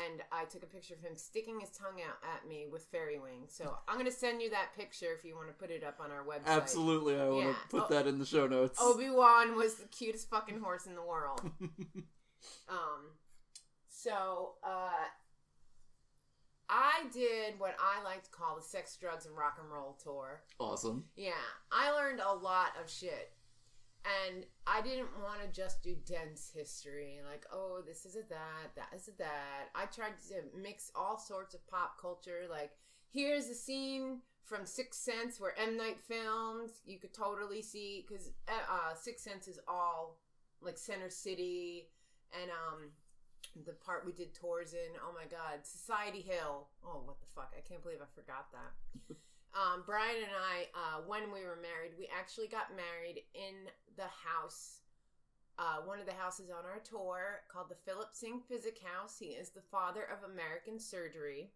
and 0.06 0.22
I 0.32 0.44
took 0.44 0.62
a 0.62 0.66
picture 0.66 0.94
of 0.94 1.00
him 1.00 1.16
sticking 1.16 1.60
his 1.60 1.70
tongue 1.70 2.00
out 2.06 2.16
at 2.34 2.48
me 2.48 2.66
with 2.70 2.84
fairy 2.86 3.18
wings. 3.18 3.52
So 3.56 3.76
I'm 3.88 3.96
gonna 3.98 4.10
send 4.10 4.40
you 4.42 4.50
that 4.50 4.68
picture 4.76 5.12
if 5.16 5.24
you 5.24 5.36
want 5.36 5.48
to 5.48 5.54
put 5.54 5.70
it 5.70 5.84
up 5.84 5.98
on 6.00 6.10
our 6.10 6.24
website. 6.24 6.46
Absolutely, 6.46 7.16
I 7.20 7.28
want 7.28 7.46
Yeah. 7.46 7.52
to 7.52 7.68
put 7.68 7.82
Oh, 7.84 7.86
that 7.94 8.06
in 8.06 8.18
the 8.18 8.26
show 8.26 8.46
notes. 8.46 8.78
Obi 8.80 9.10
Wan 9.10 9.56
was 9.56 9.74
the 9.74 9.86
cutest 9.88 10.30
fucking 10.30 10.60
horse 10.60 10.86
in 10.86 10.94
the 10.94 11.02
world. 11.02 11.40
Um, 12.68 13.12
so 13.88 14.54
uh, 14.64 14.90
I 16.68 17.04
did 17.12 17.58
what 17.58 17.76
I 17.78 18.02
like 18.02 18.24
to 18.24 18.30
call 18.30 18.56
the 18.56 18.62
sex, 18.62 18.96
drugs, 18.96 19.26
and 19.26 19.36
rock 19.36 19.58
and 19.60 19.70
roll 19.70 19.96
tour. 20.02 20.42
awesome. 20.58 21.04
Yeah, 21.14 21.32
I 21.70 21.92
learned 21.92 22.20
a 22.20 22.32
lot 22.32 22.70
of 22.82 22.90
shit. 22.90 23.32
And 24.04 24.44
I 24.66 24.82
didn't 24.82 25.10
want 25.22 25.40
to 25.42 25.60
just 25.60 25.82
do 25.82 25.94
dense 26.06 26.50
history, 26.52 27.20
like, 27.24 27.44
oh, 27.52 27.82
this 27.86 28.04
is 28.04 28.16
a 28.16 28.28
that, 28.30 28.74
that 28.74 28.88
is 28.96 29.06
a 29.06 29.16
that. 29.18 29.70
I 29.76 29.84
tried 29.84 30.18
to 30.28 30.42
mix 30.60 30.90
all 30.96 31.18
sorts 31.18 31.54
of 31.54 31.64
pop 31.68 32.00
culture, 32.00 32.46
like, 32.50 32.72
here's 33.12 33.46
a 33.46 33.54
scene 33.54 34.18
from 34.44 34.66
Sixth 34.66 35.00
Sense 35.00 35.38
where 35.38 35.56
M. 35.56 35.76
Night 35.76 35.98
filmed. 36.00 36.70
You 36.84 36.98
could 36.98 37.14
totally 37.14 37.62
see, 37.62 38.04
because 38.06 38.30
uh, 38.48 38.94
Sixth 38.94 39.24
Sense 39.24 39.46
is 39.46 39.60
all, 39.68 40.18
like, 40.60 40.78
Center 40.78 41.10
City, 41.10 41.88
and, 42.40 42.50
um, 42.50 42.90
the 43.66 43.72
part 43.72 44.06
we 44.06 44.12
did 44.12 44.34
tours 44.34 44.72
in, 44.72 44.98
oh 45.04 45.12
my 45.14 45.26
god, 45.30 45.64
Society 45.64 46.22
Hill. 46.22 46.68
Oh, 46.84 47.02
what 47.04 47.20
the 47.20 47.26
fuck, 47.34 47.52
I 47.56 47.60
can't 47.60 47.82
believe 47.82 47.98
I 48.00 48.06
forgot 48.14 48.46
that. 48.52 49.16
Um, 49.54 49.82
Brian 49.84 50.16
and 50.16 50.32
I, 50.32 50.66
uh, 50.74 51.00
when 51.06 51.24
we 51.32 51.44
were 51.44 51.58
married, 51.60 51.92
we 51.98 52.08
actually 52.18 52.48
got 52.48 52.74
married 52.74 53.22
in 53.34 53.68
the 53.96 54.08
house, 54.08 54.78
uh, 55.58 55.76
one 55.84 56.00
of 56.00 56.06
the 56.06 56.14
houses 56.14 56.48
on 56.48 56.64
our 56.64 56.80
tour 56.82 57.42
called 57.52 57.68
the 57.68 57.76
Philip 57.84 58.14
Syng 58.14 58.40
Physick 58.50 58.78
House. 58.82 59.18
He 59.18 59.26
is 59.26 59.50
the 59.50 59.60
father 59.70 60.04
of 60.04 60.28
American 60.30 60.78
surgery. 60.78 61.50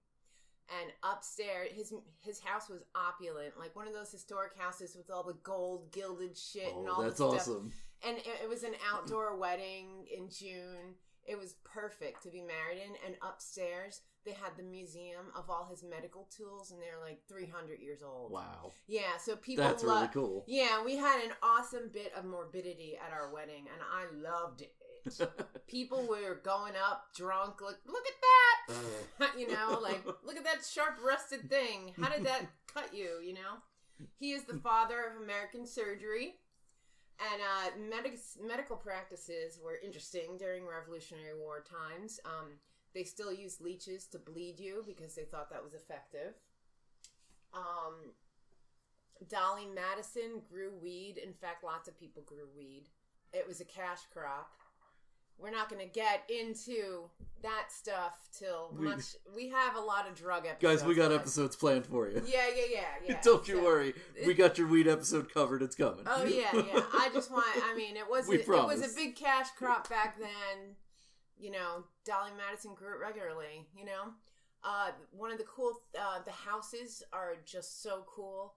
And 0.83 0.91
upstairs, 1.05 1.71
his 1.73 1.95
his 2.19 2.41
house 2.41 2.69
was 2.69 2.83
opulent, 2.97 3.55
like 3.57 3.77
one 3.77 3.87
of 3.87 3.95
those 3.95 4.11
historic 4.11 4.59
houses 4.59 4.97
with 4.97 5.11
all 5.11 5.23
the 5.23 5.37
gold 5.45 5.93
gilded 5.93 6.37
shit 6.37 6.75
and 6.75 6.89
all 6.89 7.01
Oh, 7.01 7.03
that's 7.05 7.21
awesome. 7.21 7.73
and 8.05 8.19
it, 8.19 8.27
it 8.43 8.49
was 8.49 8.65
an 8.65 8.75
outdoor 8.93 9.37
wedding 9.37 10.07
in 10.15 10.29
June. 10.29 10.97
It 11.27 11.39
was 11.39 11.55
perfect 11.65 12.23
to 12.23 12.31
be 12.31 12.41
married 12.41 12.79
in. 12.85 12.95
And 13.05 13.17
upstairs, 13.23 14.01
they 14.25 14.33
had 14.33 14.57
the 14.57 14.63
museum 14.63 15.27
of 15.37 15.49
all 15.49 15.67
his 15.71 15.85
medical 15.85 16.29
tools, 16.37 16.73
and 16.73 16.81
they're 16.81 17.01
like 17.03 17.21
300 17.29 17.81
years 17.81 18.01
old. 18.03 18.33
Wow, 18.33 18.73
Yeah, 18.89 19.17
so 19.19 19.37
people 19.37 19.65
that's 19.65 19.83
lo- 19.85 19.95
really 19.97 20.09
cool. 20.09 20.45
Yeah, 20.47 20.85
we 20.85 20.97
had 20.97 21.25
an 21.25 21.33
awesome 21.43 21.91
bit 21.93 22.13
of 22.17 22.25
morbidity 22.25 22.97
at 22.97 23.13
our 23.13 23.33
wedding, 23.33 23.67
and 23.73 23.83
I 23.83 24.31
loved 24.31 24.63
it. 24.63 24.75
People 25.69 26.05
were 26.09 26.41
going 26.43 26.73
up 26.75 27.07
drunk. 27.15 27.61
Look, 27.61 27.79
look 27.87 28.05
at 28.07 28.15
that! 29.21 29.37
you 29.39 29.47
know, 29.47 29.79
like 29.81 30.05
look 30.25 30.37
at 30.37 30.45
that 30.45 30.65
sharp 30.69 30.99
rusted 31.05 31.49
thing. 31.49 31.93
How 32.01 32.09
did 32.09 32.25
that 32.27 32.47
cut 32.73 32.93
you? 32.93 33.21
You 33.25 33.35
know, 33.35 34.09
he 34.19 34.33
is 34.33 34.45
the 34.45 34.59
father 34.59 34.97
of 35.15 35.23
American 35.23 35.65
surgery, 35.67 36.35
and 37.19 37.41
uh, 37.41 37.97
medic- 37.97 38.21
medical 38.47 38.77
practices 38.77 39.59
were 39.63 39.79
interesting 39.83 40.37
during 40.39 40.67
Revolutionary 40.67 41.39
War 41.39 41.65
times. 41.65 42.21
Um, 42.25 42.59
they 42.95 43.05
still 43.05 43.33
used 43.33 43.61
leeches 43.61 44.07
to 44.09 44.19
bleed 44.19 44.61
you 44.61 44.85
because 44.87 45.15
they 45.15 45.25
thought 45.25 45.51
that 45.51 45.63
was 45.63 45.75
effective. 45.75 46.35
Um, 47.55 48.13
Dolly 49.29 49.67
Madison 49.67 50.43
grew 50.49 50.73
weed. 50.83 51.19
In 51.19 51.33
fact, 51.33 51.65
lots 51.65 51.89
of 51.89 51.99
people 51.99 52.23
grew 52.27 52.49
weed. 52.57 52.85
It 53.33 53.47
was 53.47 53.61
a 53.61 53.65
cash 53.65 54.01
crop. 54.13 54.51
We're 55.39 55.51
not 55.51 55.69
going 55.69 55.87
to 55.87 55.93
get 55.93 56.23
into 56.31 57.11
that 57.43 57.67
stuff 57.71 58.29
till 58.37 58.71
We- 58.77 58.87
much. 58.87 59.17
We 59.35 59.49
have 59.51 59.77
a 59.77 59.81
lot 59.81 60.09
of 60.09 60.15
drug 60.15 60.47
episodes. 60.47 60.81
Guys, 60.81 60.89
we 60.89 60.95
got 60.95 61.13
episodes 61.13 61.55
planned 61.57 61.87
for 61.87 62.09
you. 62.09 62.23
Yeah, 62.27 62.47
yeah, 62.57 62.63
yeah, 62.71 62.81
yeah. 63.09 63.21
Don't 63.23 63.47
you 63.47 63.57
So- 63.57 63.65
worry. 63.65 63.95
We 64.27 64.35
got 64.35 64.57
your 64.59 64.67
weed 64.69 64.89
episode 64.89 65.33
covered. 65.33 65.63
It's 65.63 65.77
coming. 65.77 66.05
Oh 66.07 66.25
yeah, 66.25 66.49
yeah. 66.55 66.81
I 66.95 67.11
just 67.13 67.31
want. 67.31 67.45
I 67.65 67.75
mean, 67.77 67.97
it 67.97 68.09
was 68.09 68.27
We 68.29 68.37
a, 68.37 68.41
it 68.41 68.49
was 68.49 68.93
a 68.93 68.95
big 68.97 69.15
cash 69.17 69.49
crop 69.59 69.89
back 69.91 70.19
then. 70.19 70.75
You 71.39 71.51
know, 71.51 71.85
Dolly 72.07 72.31
Madison 72.37 72.75
grew 72.75 72.95
it 72.95 73.01
regularly. 73.01 73.67
You 73.77 73.85
know, 73.85 74.03
uh, 74.65 74.93
one 75.13 75.31
of 75.31 75.37
the 75.39 75.45
cool. 75.45 75.73
Uh, 75.99 76.21
the 76.25 76.33
houses 76.33 77.03
are 77.13 77.35
just 77.45 77.83
so 77.83 78.05
cool. 78.09 78.55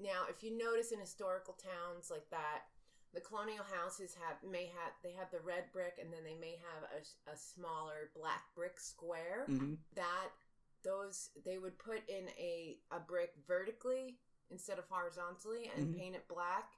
Now, 0.00 0.24
if 0.28 0.42
you 0.42 0.58
notice 0.58 0.90
in 0.92 0.98
historical 0.98 1.54
towns 1.54 2.10
like 2.10 2.28
that, 2.30 2.62
the 3.16 3.22
colonial 3.22 3.64
houses 3.64 4.14
have 4.20 4.36
may 4.48 4.66
have 4.66 4.92
they 5.02 5.12
have 5.16 5.30
the 5.32 5.40
red 5.40 5.64
brick, 5.72 5.96
and 6.00 6.12
then 6.12 6.20
they 6.22 6.36
may 6.38 6.60
have 6.60 6.84
a, 6.92 7.32
a 7.32 7.36
smaller 7.36 8.12
black 8.14 8.44
brick 8.54 8.78
square 8.78 9.44
hmm 9.48 9.74
that 9.96 10.28
those 10.84 11.30
they 11.44 11.56
would 11.58 11.78
put 11.78 12.02
in 12.08 12.28
a 12.38 12.76
a 12.92 13.00
brick 13.00 13.32
vertically 13.48 14.18
instead 14.50 14.78
of 14.78 14.84
horizontally 14.88 15.70
and 15.74 15.88
Mhm. 15.88 15.98
paint 15.98 16.14
it 16.14 16.28
black 16.28 16.74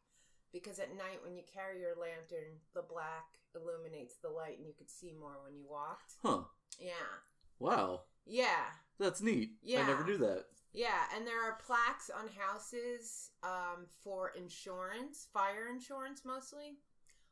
because 0.52 0.78
at 0.78 0.96
night 0.96 1.20
when 1.24 1.34
you 1.36 1.42
carry 1.52 1.80
your 1.80 1.96
lantern 1.96 2.60
the 2.72 2.82
black 2.82 3.26
illuminates 3.54 4.14
the 4.22 4.30
light 4.30 4.56
and 4.58 4.66
you 4.66 4.72
could 4.78 4.88
see 4.88 5.12
more 5.12 5.36
when 5.44 5.54
you 5.56 5.66
walked 5.68 6.14
Huh. 6.22 6.44
yeah 6.78 7.18
Wow. 7.58 8.02
yeah 8.24 8.70
That's 9.00 9.20
neat. 9.20 9.58
yeah 9.62 9.82
I 9.82 9.86
never 9.88 10.04
knew 10.04 10.18
that. 10.18 10.46
Yeah 10.72 11.04
and 11.14 11.26
there 11.26 11.42
are 11.42 11.58
plaques 11.64 12.10
on 12.10 12.28
houses 12.38 13.30
um, 13.42 13.86
for 14.02 14.32
insurance 14.36 15.26
fire 15.32 15.68
insurance 15.72 16.22
mostly 16.24 16.78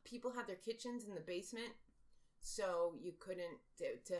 people 0.03 0.31
had 0.31 0.47
their 0.47 0.55
kitchens 0.55 1.03
in 1.05 1.13
the 1.13 1.21
basement 1.21 1.73
so 2.39 2.93
you 3.01 3.13
couldn't 3.19 3.57
to, 3.77 3.95
to 4.05 4.19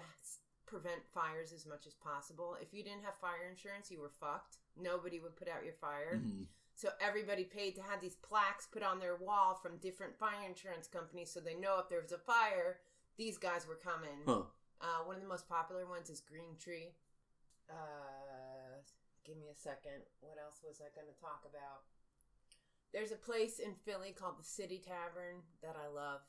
prevent 0.66 1.06
fires 1.14 1.54
as 1.54 1.66
much 1.66 1.88
as 1.88 1.94
possible 1.94 2.58
if 2.62 2.74
you 2.74 2.84
didn't 2.84 3.04
have 3.04 3.16
fire 3.16 3.48
insurance 3.50 3.90
you 3.90 4.00
were 4.02 4.12
fucked 4.20 4.58
nobody 4.80 5.20
would 5.20 5.36
put 5.36 5.48
out 5.48 5.64
your 5.64 5.74
fire 5.74 6.20
Mhm. 6.22 6.46
so 6.76 6.90
everybody 7.02 7.44
paid 7.44 7.74
to 7.76 7.82
have 7.82 8.02
these 8.02 8.16
plaques 8.16 8.68
put 8.68 8.84
on 8.84 9.00
their 9.00 9.16
wall 9.16 9.56
from 9.56 9.78
different 9.78 10.16
fire 10.18 10.46
insurance 10.48 10.88
companies 10.88 11.32
so 11.32 11.40
they 11.40 11.56
know 11.56 11.80
if 11.80 11.90
there 11.90 12.02
was 12.02 12.12
a 12.12 12.18
fire 12.18 12.80
these 13.18 13.38
guys 13.38 13.66
were 13.68 13.76
coming 13.76 14.20
Huh. 14.28 14.42
uh, 14.82 15.04
one 15.06 15.16
of 15.16 15.22
the 15.22 15.28
most 15.28 15.48
popular 15.48 15.86
ones 15.88 16.10
is 16.10 16.20
Green 16.22 16.56
Tree. 16.60 16.94
Uh, 17.70 18.67
give 19.28 19.38
me 19.38 19.52
a 19.52 19.60
second. 19.60 20.08
What 20.24 20.40
else 20.40 20.64
was 20.64 20.80
I 20.80 20.88
going 20.96 21.12
to 21.12 21.20
talk 21.20 21.44
about? 21.44 21.84
There's 22.94 23.12
a 23.12 23.20
place 23.20 23.60
in 23.60 23.76
Philly 23.84 24.16
called 24.16 24.40
the 24.40 24.48
City 24.48 24.80
Tavern 24.80 25.44
that 25.62 25.76
I 25.76 25.92
love. 25.94 26.22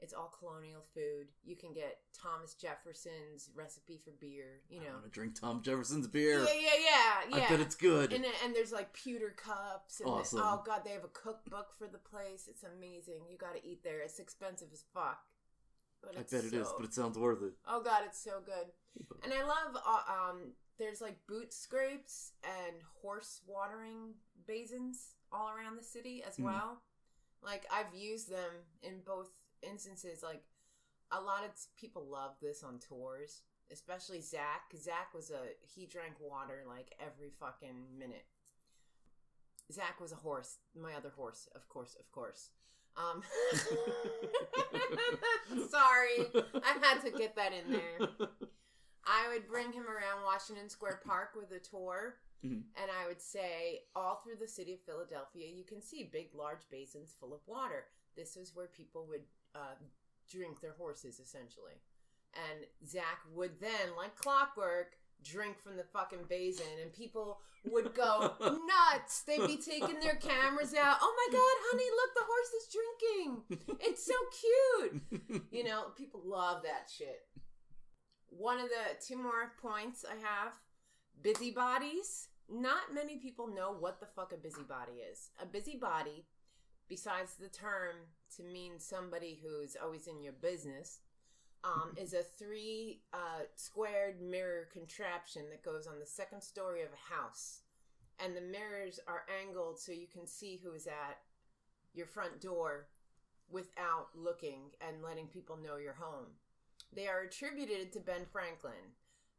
It's 0.00 0.14
all 0.14 0.32
colonial 0.38 0.82
food. 0.94 1.26
You 1.42 1.56
can 1.56 1.72
get 1.72 1.98
Thomas 2.14 2.54
Jefferson's 2.54 3.50
recipe 3.56 3.98
for 4.04 4.12
beer. 4.20 4.62
You 4.70 4.78
know, 4.78 4.90
I 4.90 4.92
want 4.92 5.04
to 5.06 5.10
drink 5.10 5.34
Tom 5.34 5.60
Jefferson's 5.60 6.06
beer. 6.06 6.38
Yeah, 6.38 6.54
yeah, 6.54 6.70
yeah, 6.78 7.36
yeah. 7.36 7.44
I 7.44 7.48
bet 7.48 7.58
it's 7.58 7.74
good. 7.74 8.12
And, 8.12 8.24
and 8.44 8.54
there's 8.54 8.70
like 8.70 8.92
pewter 8.92 9.34
cups. 9.36 9.98
And 9.98 10.08
Awesome. 10.08 10.40
oh 10.40 10.62
god, 10.64 10.82
they 10.84 10.92
have 10.92 11.02
a 11.02 11.08
cookbook 11.08 11.74
for 11.76 11.88
the 11.88 11.98
place. 11.98 12.46
It's 12.48 12.62
amazing. 12.62 13.22
You 13.28 13.36
got 13.36 13.56
to 13.56 13.66
eat 13.66 13.82
there. 13.82 14.00
It's 14.00 14.20
expensive 14.20 14.68
as 14.72 14.84
fuck. 14.94 15.18
But 16.00 16.12
I 16.16 16.22
bet 16.22 16.44
it 16.44 16.54
is, 16.54 16.68
but 16.76 16.86
it 16.86 16.94
sounds 16.94 17.18
worth 17.18 17.42
it. 17.42 17.54
Oh 17.66 17.82
god, 17.82 18.02
it's 18.06 18.22
so 18.22 18.38
good. 18.46 18.70
And 19.24 19.32
I 19.32 19.42
love 19.42 19.76
uh, 19.84 20.30
um 20.30 20.52
there's 20.78 21.00
like 21.00 21.16
boot 21.26 21.52
scrapes 21.52 22.32
and 22.44 22.76
horse 23.02 23.40
watering 23.46 24.14
basins 24.46 25.14
all 25.32 25.50
around 25.50 25.76
the 25.76 25.82
city 25.84 26.22
as 26.22 26.36
Mhm. 26.36 26.44
well. 26.44 26.82
Like 27.42 27.66
I've 27.70 27.94
used 27.94 28.28
them 28.30 28.52
in 28.82 29.00
both 29.02 29.30
instances 29.62 30.22
like 30.22 30.44
a 31.10 31.20
lot 31.20 31.44
of 31.44 31.50
people 31.76 32.04
love 32.06 32.36
this 32.40 32.62
on 32.62 32.78
tours, 32.78 33.42
especially 33.70 34.20
Zach. 34.20 34.72
Zach 34.76 35.12
was 35.14 35.30
a 35.30 35.54
he 35.62 35.86
drank 35.86 36.18
water 36.20 36.64
like 36.66 36.94
every 37.00 37.30
fucking 37.30 37.98
minute. 37.98 38.26
Zach 39.72 40.00
was 40.00 40.12
a 40.12 40.16
horse, 40.16 40.58
my 40.74 40.94
other 40.94 41.10
horse, 41.10 41.46
of 41.54 41.68
course, 41.68 41.94
of 41.98 42.10
course. 42.10 42.50
Um, 42.96 43.22
sorry, 45.70 46.26
I 46.64 46.78
had 46.82 47.00
to 47.04 47.10
get 47.10 47.36
that 47.36 47.52
in 47.52 47.70
there. 47.72 48.08
I 49.08 49.28
would 49.32 49.48
bring 49.48 49.72
him 49.72 49.84
around 49.88 50.22
Washington 50.24 50.68
Square 50.68 51.00
Park 51.06 51.30
with 51.34 51.50
a 51.52 51.58
tour, 51.58 52.18
Mhm. 52.44 52.64
and 52.76 52.90
I 52.90 53.06
would 53.08 53.22
say, 53.22 53.86
all 53.96 54.16
through 54.16 54.36
the 54.36 54.46
city 54.46 54.74
of 54.74 54.80
Philadelphia, 54.82 55.46
you 55.48 55.64
can 55.64 55.80
see 55.80 56.04
big, 56.04 56.34
large 56.34 56.68
basins 56.70 57.12
full 57.18 57.32
of 57.32 57.40
water. 57.46 57.88
This 58.16 58.36
is 58.36 58.54
where 58.54 58.66
people 58.68 59.06
would 59.06 59.24
uh, 59.54 59.76
drink 60.28 60.60
their 60.60 60.74
horses, 60.74 61.18
essentially. 61.18 61.80
And 62.34 62.66
Zach 62.86 63.20
would 63.34 63.58
then, 63.60 63.96
like 63.96 64.14
clockwork, 64.16 64.98
drink 65.24 65.58
from 65.58 65.76
the 65.76 65.84
fucking 65.84 66.24
basin, 66.28 66.66
and 66.82 66.92
people 66.92 67.40
would 67.64 67.94
go 67.94 68.36
nuts. 68.40 69.22
They'd 69.22 69.46
be 69.46 69.56
taking 69.56 69.98
their 70.00 70.16
cameras 70.16 70.74
out. 70.74 70.98
Oh 71.00 71.14
my 71.16 71.32
god, 71.32 71.56
honey, 71.70 71.90
look, 71.96 72.14
the 72.14 72.24
horse 72.24 72.52
is 72.52 72.68
drinking. 72.76 73.78
It's 73.80 74.04
so 74.04 74.14
cute. 74.40 75.42
You 75.52 75.64
know, 75.64 75.86
people 75.96 76.20
love 76.24 76.62
that 76.64 76.90
shit. 76.94 77.26
One 78.30 78.58
of 78.58 78.68
the 78.68 79.04
two 79.04 79.16
more 79.16 79.52
points 79.60 80.04
I 80.08 80.14
have 80.14 80.52
Busybodies. 81.22 82.28
Not 82.50 82.94
many 82.94 83.16
people 83.16 83.48
know 83.48 83.74
what 83.78 84.00
the 84.00 84.06
fuck 84.06 84.32
a 84.32 84.36
busybody 84.36 85.02
is. 85.10 85.30
A 85.42 85.46
busybody, 85.46 86.24
besides 86.88 87.34
the 87.34 87.48
term 87.48 87.96
to 88.36 88.42
mean 88.42 88.78
somebody 88.78 89.38
who's 89.42 89.76
always 89.82 90.06
in 90.06 90.22
your 90.22 90.32
business, 90.32 91.00
um, 91.64 91.92
is 91.96 92.14
a 92.14 92.22
three 92.22 93.00
uh, 93.12 93.42
squared 93.56 94.22
mirror 94.22 94.68
contraption 94.72 95.42
that 95.50 95.64
goes 95.64 95.86
on 95.86 95.98
the 95.98 96.06
second 96.06 96.42
story 96.42 96.82
of 96.82 96.88
a 96.88 97.14
house. 97.14 97.62
And 98.24 98.36
the 98.36 98.40
mirrors 98.40 99.00
are 99.06 99.24
angled 99.42 99.78
so 99.78 99.92
you 99.92 100.06
can 100.06 100.26
see 100.26 100.60
who 100.62 100.72
is 100.72 100.86
at 100.86 101.18
your 101.94 102.06
front 102.06 102.40
door 102.40 102.86
without 103.50 104.08
looking 104.14 104.70
and 104.80 105.02
letting 105.02 105.26
people 105.26 105.56
know 105.56 105.76
you're 105.76 105.94
home. 105.94 106.26
They 106.94 107.06
are 107.06 107.20
attributed 107.22 107.92
to 107.92 108.00
Ben 108.00 108.26
Franklin, 108.30 108.94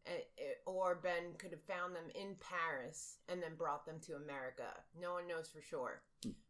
eh, 0.06 0.12
eh, 0.38 0.54
or 0.66 0.96
Ben 0.96 1.34
could 1.38 1.52
have 1.52 1.64
found 1.64 1.96
them 1.96 2.10
in 2.16 2.36
Paris 2.40 3.18
and 3.28 3.42
then 3.42 3.56
brought 3.58 3.86
them 3.86 4.00
to 4.08 4.16
America. 4.16 4.68
No 5.00 5.14
one 5.14 5.28
knows 5.28 5.50
for 5.50 5.62
sure. 5.62 6.02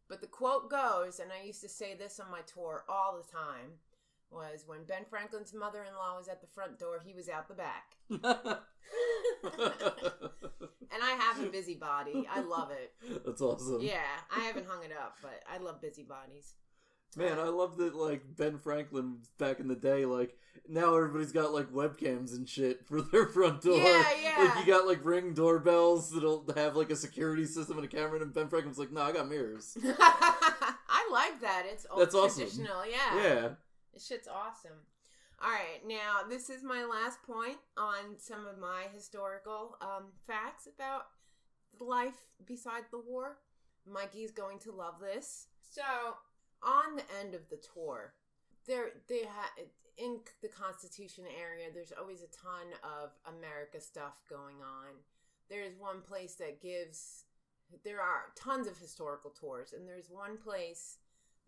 But 0.08 0.20
the 0.20 0.26
quote 0.26 0.70
goes, 0.70 1.20
and 1.20 1.30
I 1.32 1.46
used 1.46 1.62
to 1.62 1.68
say 1.68 1.94
this 1.94 2.20
on 2.20 2.30
my 2.30 2.40
tour 2.40 2.84
all 2.88 3.16
the 3.16 3.32
time, 3.32 3.78
was 4.30 4.64
when 4.66 4.84
Ben 4.84 5.04
Franklin's 5.08 5.54
mother 5.54 5.84
in 5.84 5.94
law 5.94 6.16
was 6.16 6.28
at 6.28 6.40
the 6.40 6.46
front 6.46 6.78
door, 6.78 7.00
he 7.04 7.14
was 7.14 7.28
out 7.28 7.48
the 7.48 7.54
back. 7.54 7.96
And 10.92 11.02
I 11.02 11.10
have 11.12 11.40
a 11.40 11.46
busybody. 11.48 12.26
I 12.30 12.40
love 12.40 12.70
it. 12.72 12.92
That's 13.24 13.40
awesome. 13.40 13.80
Yeah, 13.80 14.02
I 14.36 14.40
haven't 14.40 14.66
hung 14.66 14.82
it 14.82 14.90
up, 14.92 15.16
but 15.22 15.40
I 15.48 15.58
love 15.58 15.80
busybodies. 15.80 16.54
Man, 17.16 17.38
I 17.38 17.48
love 17.48 17.76
that 17.78 17.94
like 17.94 18.22
Ben 18.36 18.58
Franklin 18.58 19.18
back 19.38 19.58
in 19.58 19.66
the 19.68 19.74
day, 19.74 20.04
like 20.04 20.36
now 20.68 20.94
everybody's 20.94 21.32
got 21.32 21.52
like 21.52 21.72
webcams 21.72 22.32
and 22.36 22.48
shit 22.48 22.86
for 22.86 23.02
their 23.12 23.26
front 23.26 23.62
door. 23.62 23.78
Yeah, 23.78 24.04
yeah. 24.22 24.44
Like 24.44 24.64
you 24.66 24.72
got 24.72 24.86
like 24.86 25.04
ring 25.04 25.34
doorbells 25.34 26.10
that'll 26.12 26.44
have 26.54 26.76
like 26.76 26.90
a 26.90 26.96
security 26.96 27.46
system 27.46 27.76
and 27.78 27.84
a 27.84 27.88
camera 27.88 28.20
and 28.20 28.32
Ben 28.32 28.48
Franklin's 28.48 28.78
like, 28.78 28.92
no, 28.92 29.02
I 29.02 29.12
got 29.12 29.28
mirrors. 29.28 29.76
I 29.84 31.08
like 31.10 31.40
that. 31.40 31.64
It's 31.66 31.86
old 31.90 32.00
That's 32.00 32.14
awesome. 32.14 32.42
traditional. 32.44 32.86
Yeah. 32.86 33.22
Yeah. 33.22 33.48
This 33.92 34.06
shit's 34.06 34.28
awesome. 34.28 34.78
All 35.42 35.50
right, 35.50 35.80
now 35.86 36.28
this 36.28 36.50
is 36.50 36.62
my 36.62 36.84
last 36.84 37.22
point 37.22 37.56
on 37.78 38.18
some 38.18 38.46
of 38.46 38.58
my 38.58 38.84
historical 38.94 39.78
um, 39.80 40.08
facts 40.26 40.68
about 40.72 41.06
life 41.80 42.28
beside 42.46 42.82
the 42.90 42.98
war. 42.98 43.38
Mikey's 43.90 44.32
going 44.32 44.58
to 44.60 44.72
love 44.72 44.96
this. 45.00 45.46
So, 45.62 45.82
on 46.62 46.96
the 46.96 47.04
end 47.20 47.34
of 47.34 47.48
the 47.48 47.58
tour, 47.74 48.14
there 48.66 48.90
they 49.08 49.20
had 49.20 49.66
in 49.96 50.20
the 50.42 50.48
Constitution 50.48 51.24
area. 51.38 51.68
There's 51.72 51.92
always 51.98 52.22
a 52.22 52.26
ton 52.28 52.72
of 52.82 53.10
America 53.36 53.80
stuff 53.80 54.22
going 54.28 54.56
on. 54.62 54.94
There's 55.48 55.74
one 55.78 56.00
place 56.00 56.34
that 56.36 56.60
gives. 56.62 57.24
There 57.84 58.00
are 58.00 58.32
tons 58.36 58.66
of 58.66 58.78
historical 58.78 59.30
tours, 59.30 59.72
and 59.72 59.86
there's 59.88 60.10
one 60.10 60.36
place 60.38 60.98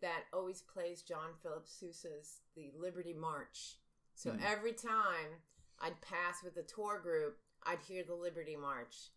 that 0.01 0.25
always 0.33 0.63
plays 0.63 1.03
John 1.03 1.31
Philip 1.43 1.67
Sousa's 1.67 2.41
The 2.57 2.73
Liberty 2.79 3.15
March. 3.15 3.79
So 4.15 4.33
Hmm. 4.33 4.41
every 4.43 4.73
time 4.73 5.43
I'd 5.81 6.01
pass 6.01 6.43
with 6.45 6.55
the 6.55 6.63
tour 6.63 7.01
group, 7.01 7.39
I'd 7.65 7.81
hear 7.81 8.05
the 8.05 8.15
Liberty 8.15 8.57
March. 8.57 9.11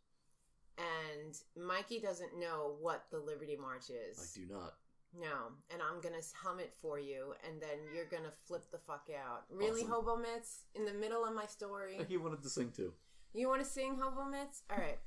And 0.77 1.35
Mikey 1.55 1.99
doesn't 1.99 2.37
know 2.37 2.77
what 2.81 3.09
the 3.09 3.19
Liberty 3.19 3.55
March 3.55 3.89
is. 3.89 4.19
I 4.19 4.39
do 4.39 4.45
not. 4.47 4.77
No, 5.19 5.53
and 5.71 5.81
I'm 5.81 6.01
gonna 6.01 6.21
hum 6.43 6.59
it 6.59 6.73
for 6.81 6.99
you, 6.99 7.33
and 7.47 7.61
then 7.61 7.77
you're 7.93 8.05
gonna 8.05 8.31
flip 8.47 8.69
the 8.71 8.77
fuck 8.77 9.07
out. 9.15 9.43
Really, 9.49 9.81
Awesome. 9.81 9.91
Hobo 9.91 10.15
Mitts? 10.17 10.63
In 10.75 10.85
the 10.85 10.93
middle 10.93 11.23
of 11.25 11.33
my 11.33 11.45
story, 11.45 11.99
He 12.09 12.17
wanted 12.17 12.43
to 12.43 12.49
sing 12.49 12.71
too. 12.75 12.93
you 13.33 13.47
want 13.47 13.63
to 13.63 13.69
sing 13.69 13.95
Hobo 13.97 14.25
Mitts? 14.29 14.63
All 14.69 14.77
right, 14.77 14.99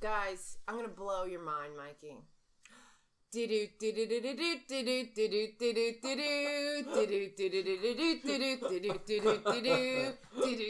guys, 0.00 0.58
I'm 0.66 0.74
gonna 0.76 0.88
blow 0.88 1.24
your 1.24 1.42
mind, 1.42 1.76
Mikey. 1.76 2.16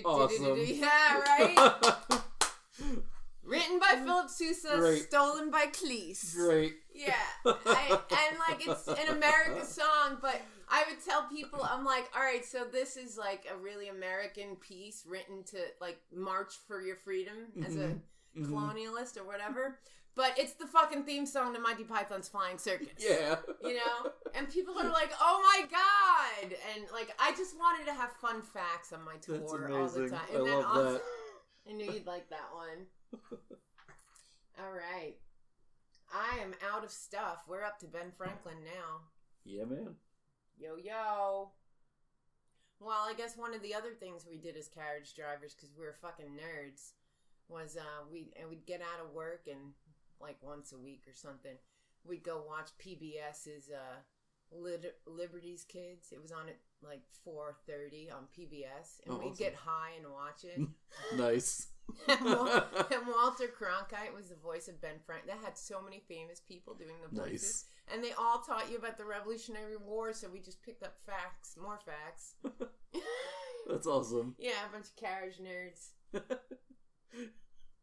Awesome. 0.05 0.57
Yeah, 0.67 1.21
right. 1.21 3.01
Written 3.49 3.79
by 3.79 4.01
Philip 4.05 4.29
Sousa, 4.31 4.77
Great. 4.79 5.03
stolen 5.05 5.51
by 5.51 5.67
Cleese. 5.67 6.35
Great. 6.35 6.75
Yeah, 6.95 7.15
I, 7.47 7.99
and 8.11 8.39
like 8.49 8.67
it's 8.67 8.89
an 8.89 9.17
America 9.17 9.65
song, 9.65 10.19
but 10.21 10.41
I 10.69 10.85
would 10.89 11.03
tell 11.05 11.29
people, 11.29 11.63
I'm 11.63 11.85
like, 11.85 12.11
all 12.15 12.23
right, 12.23 12.45
so 12.45 12.65
this 12.71 12.97
is 12.97 13.17
like 13.17 13.47
a 13.53 13.57
really 13.57 13.89
American 13.89 14.57
piece 14.57 15.05
written 15.09 15.45
to 15.45 15.59
like 15.81 15.99
march 16.15 16.55
for 16.67 16.83
your 16.83 16.97
freedom 16.97 17.37
as 17.65 17.77
a 17.77 17.79
Mhm. 17.79 18.01
Mhm. 18.37 18.47
colonialist 18.51 19.17
or 19.17 19.25
whatever. 19.25 19.79
But 20.15 20.37
it's 20.37 20.55
the 20.55 20.67
fucking 20.67 21.05
theme 21.05 21.25
song 21.27 21.55
to 21.55 21.61
Monty 21.61 21.85
Python's 21.85 22.29
Flying 22.29 22.59
Circus. 22.59 22.89
Yeah. 22.99 23.37
You 23.63 23.77
know? 23.77 24.13
And 24.35 24.49
people 24.51 24.77
are 24.79 24.91
like, 24.91 25.11
oh 25.21 25.41
my 25.43 25.67
god! 25.71 26.53
And 26.75 26.85
like, 26.93 27.15
I 27.19 27.31
just 27.33 27.57
wanted 27.57 27.87
to 27.87 27.95
have 27.95 28.13
fun 28.21 28.43
facts 28.43 28.93
on 28.93 29.03
my 29.05 29.17
tour 29.23 29.41
all 29.73 29.89
the 29.89 30.09
time. 30.09 30.21
I 30.33 30.37
And 30.37 30.47
then 30.47 30.55
love 30.55 30.65
also, 30.67 30.93
that. 30.95 31.03
I 31.69 31.73
knew 31.73 31.91
you'd 31.93 32.07
like 32.07 32.29
that 32.31 32.51
one. 32.53 32.87
all 34.59 34.73
right. 34.73 35.15
I 36.13 36.39
am 36.43 36.55
out 36.73 36.85
of 36.85 36.91
stuff. 36.91 37.43
We're 37.49 37.65
up 37.65 37.79
to 37.81 37.87
Ben 37.87 38.13
Franklin 38.17 38.57
now. 38.65 39.01
Yeah, 39.45 39.65
man. 39.65 39.95
Yo, 40.59 40.77
yo. 40.77 41.51
Well, 42.81 43.05
I 43.09 43.15
guess 43.17 43.37
one 43.37 43.55
of 43.55 43.63
the 43.63 43.75
other 43.75 43.93
things 43.99 44.27
we 44.29 44.39
did 44.39 44.57
as 44.57 44.69
carriage 44.69 45.15
drivers, 45.15 45.55
because 45.55 45.71
we 45.77 45.85
were 45.85 45.95
fucking 46.01 46.27
nerds, 46.37 46.93
was 47.49 47.77
uh, 47.77 48.05
we 48.11 48.33
and 48.39 48.49
we'd 48.49 48.67
get 48.67 48.81
out 48.81 49.05
of 49.05 49.13
work 49.15 49.43
and 49.51 49.73
like 50.21 50.37
once 50.43 50.73
a 50.73 50.79
week 50.79 51.03
or 51.09 51.15
something, 51.15 51.57
we'd 52.05 52.23
go 52.23 52.43
watch 52.47 52.71
PBS's 52.85 53.71
uh, 53.71 53.99
Liberty's 55.07 55.65
Kids. 55.65 56.09
It 56.13 56.23
was 56.23 56.33
on 56.33 56.49
at 56.49 56.57
like 56.83 57.03
four 57.25 57.57
thirty 57.67 58.09
on 58.11 58.25
PBS, 58.37 59.01
and 59.05 59.15
Oh, 59.15 59.19
we'd 59.19 59.33
awesome. 59.33 59.37
get 59.45 59.55
high 59.55 59.93
and 59.99 60.11
watch 60.13 60.45
it. 60.45 60.61
Nice. 61.17 61.69
and, 62.09 62.25
Wal- 62.25 62.67
and 62.93 63.07
Walter 63.07 63.47
Cronkite 63.49 64.15
was 64.15 64.29
the 64.29 64.37
voice 64.37 64.69
of 64.69 64.81
Ben 64.81 65.01
Franklin. 65.07 65.37
That 65.37 65.45
had 65.45 65.59
so 65.59 65.81
many 65.83 66.03
famous 66.09 66.41
people 66.41 66.75
doing 66.75 66.97
the 67.03 67.21
voices. 67.21 67.43
nice. 67.43 67.65
And 67.95 68.05
they 68.05 68.13
all 68.13 68.41
taught 68.47 68.71
you 68.71 68.77
about 68.77 68.99
the 68.99 69.05
Revolutionary 69.05 69.77
War, 69.77 70.13
so 70.13 70.29
we 70.29 70.41
just 70.41 70.63
picked 70.63 70.83
up 70.83 70.97
facts, 71.07 71.57
more 71.61 71.79
facts. 71.85 72.35
That's 73.71 73.87
awesome. 73.87 74.35
yeah, 74.39 74.67
a 74.69 74.73
bunch 74.73 74.87
of 74.87 74.97
carriage 74.97 75.39
nerds. 75.39 75.89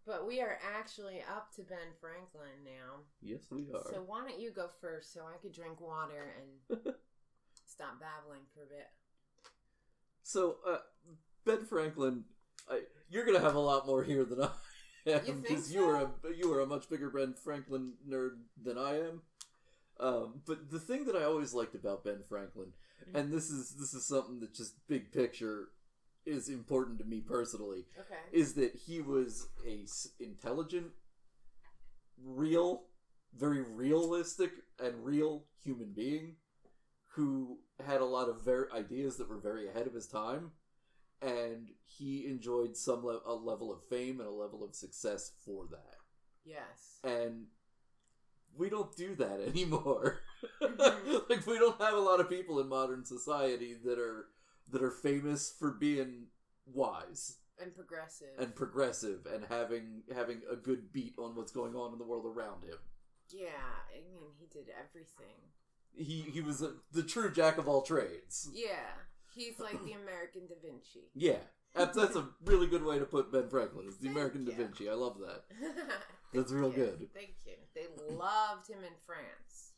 But 0.08 0.28
we 0.28 0.40
are 0.40 0.60
actually 0.78 1.22
up 1.36 1.52
to 1.56 1.64
Ben 1.64 1.78
Franklin 2.00 2.64
now. 2.64 3.02
Yes, 3.22 3.48
we 3.50 3.72
are. 3.74 3.92
So 3.92 4.04
why 4.06 4.22
don't 4.28 4.40
you 4.40 4.52
go 4.52 4.68
first 4.80 5.12
so 5.12 5.22
I 5.22 5.38
could 5.42 5.52
drink 5.52 5.82
water 5.82 6.36
and 6.70 6.78
stop 7.66 8.00
babbling 8.00 8.42
for 8.54 8.62
a 8.62 8.68
bit? 8.68 8.88
So, 10.22 10.58
uh, 10.68 10.78
Ben 11.44 11.66
Franklin, 11.66 12.26
I, 12.70 12.82
you're 13.10 13.26
gonna 13.26 13.40
have 13.40 13.56
a 13.56 13.60
lot 13.60 13.86
more 13.86 14.04
here 14.04 14.24
than 14.26 14.42
I 14.42 14.50
am 15.08 15.42
because 15.42 15.72
you 15.74 15.86
are 15.90 15.96
a 15.98 16.10
you 16.36 16.52
are 16.54 16.62
a 16.62 16.66
much 16.66 16.90
bigger 16.90 17.10
Ben 17.10 17.34
Franklin 17.34 17.94
nerd 18.10 18.38
than 18.62 18.78
I 18.78 19.00
am. 19.00 19.22
Um, 20.00 20.42
but 20.46 20.70
the 20.72 20.80
thing 20.80 21.06
that 21.06 21.16
I 21.16 21.24
always 21.24 21.54
liked 21.54 21.76
about 21.76 22.04
Ben 22.04 22.24
Franklin, 22.28 22.74
Mm-hmm. 23.08 23.18
and 23.18 23.32
this 23.34 23.50
is 23.50 23.76
this 23.78 23.94
is 23.94 24.08
something 24.08 24.40
that 24.40 24.54
just 24.54 24.76
big 24.88 25.12
picture 25.12 25.68
is 26.26 26.48
important 26.50 26.98
to 27.00 27.06
me 27.06 27.20
personally, 27.20 27.86
Okay. 28.00 28.20
is 28.32 28.54
that 28.54 28.74
he 28.88 29.02
was 29.02 29.50
a 29.68 29.84
s- 29.84 30.08
intelligent, 30.20 30.88
real, 32.24 32.84
very 33.38 33.62
realistic 33.62 34.52
and 34.80 35.04
real 35.06 35.44
human 35.64 35.92
being 35.94 36.36
who 37.10 37.60
had 37.86 38.02
a 38.02 38.06
lot 38.06 38.30
of 38.30 38.44
very 38.44 38.66
ideas 38.74 39.18
that 39.18 39.30
were 39.30 39.38
very 39.40 39.68
ahead 39.68 39.88
of 39.88 39.94
his 39.94 40.08
time 40.08 40.52
and 41.22 41.70
he 41.84 42.26
enjoyed 42.26 42.76
some 42.78 43.06
le- 43.06 43.22
a 43.26 43.34
level 43.34 43.72
of 43.72 43.84
fame 43.90 44.20
and 44.20 44.28
a 44.28 44.32
level 44.32 44.64
of 44.64 44.76
success 44.76 45.32
for 45.46 45.66
that 45.72 45.96
Yes. 46.44 47.00
and 47.04 47.46
we 48.58 48.70
don't 48.70 48.96
do 48.96 49.16
that 49.16 49.40
anymore 49.48 50.20
Mhm. 50.62 51.30
like 51.30 51.46
we 51.48 51.58
don't 51.58 51.82
have 51.82 51.96
a 51.96 52.00
lot 52.00 52.20
of 52.20 52.30
people 52.30 52.60
in 52.60 52.68
modern 52.68 53.04
society 53.06 53.74
that 53.86 53.98
are 54.00 54.28
that 54.72 54.82
are 54.84 54.92
famous 54.92 55.52
for 55.58 55.72
being 55.72 56.28
wise 56.66 57.38
And 57.60 57.74
progressive. 57.74 58.38
and 58.38 58.56
progressive 58.56 59.26
and 59.26 59.46
having 59.46 60.04
having 60.14 60.42
a 60.52 60.56
good 60.56 60.92
beat 60.92 61.16
on 61.18 61.36
what's 61.36 61.52
going 61.52 61.76
on 61.76 61.94
in 61.94 61.98
the 62.00 62.06
world 62.06 62.26
around 62.26 62.64
him. 62.64 62.78
yeah, 63.30 63.50
I 63.96 64.02
mean, 64.08 64.32
he 64.38 64.46
did 64.48 64.68
everything. 64.70 65.52
He 65.98 66.22
he 66.32 66.42
was 66.42 66.62
a, 66.62 66.74
the 66.92 67.04
true 67.04 67.32
jack 67.32 67.58
of 67.58 67.68
all 67.68 67.82
trades. 67.82 68.50
Yeah. 68.54 68.92
He's 69.36 69.60
like 69.60 69.84
the 69.84 69.94
American 69.94 70.48
Da 70.48 70.56
Vinci. 70.64 71.12
Yeah, 71.14 71.44
that's, 71.76 71.96
that's 71.96 72.16
a 72.16 72.28
really 72.46 72.68
good 72.68 72.84
way 72.84 72.98
to 73.00 73.06
put 73.06 73.32
Ben 73.32 73.50
Franklin. 73.50 73.86
It's 73.88 73.98
the 73.98 74.08
Thank 74.08 74.16
American 74.16 74.46
Da. 74.46 74.56
Vinci. 74.56 74.90
I 74.90 74.94
love 74.94 75.20
that. 75.20 75.44
That's 76.34 76.52
real 76.52 76.72
you. 76.72 76.76
good. 76.76 77.08
Thank 77.14 77.36
you. 77.46 77.56
They 77.76 77.88
loved 78.12 78.68
him 78.68 78.80
in 78.84 78.96
France. 79.06 79.72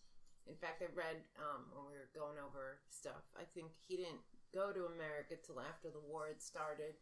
In 0.50 0.56
fact, 0.58 0.82
I 0.82 0.90
read 0.96 1.22
um, 1.38 1.70
when 1.74 1.86
we 1.86 1.98
were 1.98 2.10
going 2.18 2.38
over 2.42 2.80
stuff. 2.90 3.22
I 3.38 3.44
think 3.54 3.70
he 3.88 3.98
didn't 3.98 4.22
go 4.54 4.72
to 4.72 4.90
America 4.94 5.36
till 5.46 5.60
after 5.60 5.90
the 5.90 6.02
war 6.02 6.30
had 6.30 6.42
started. 6.42 6.98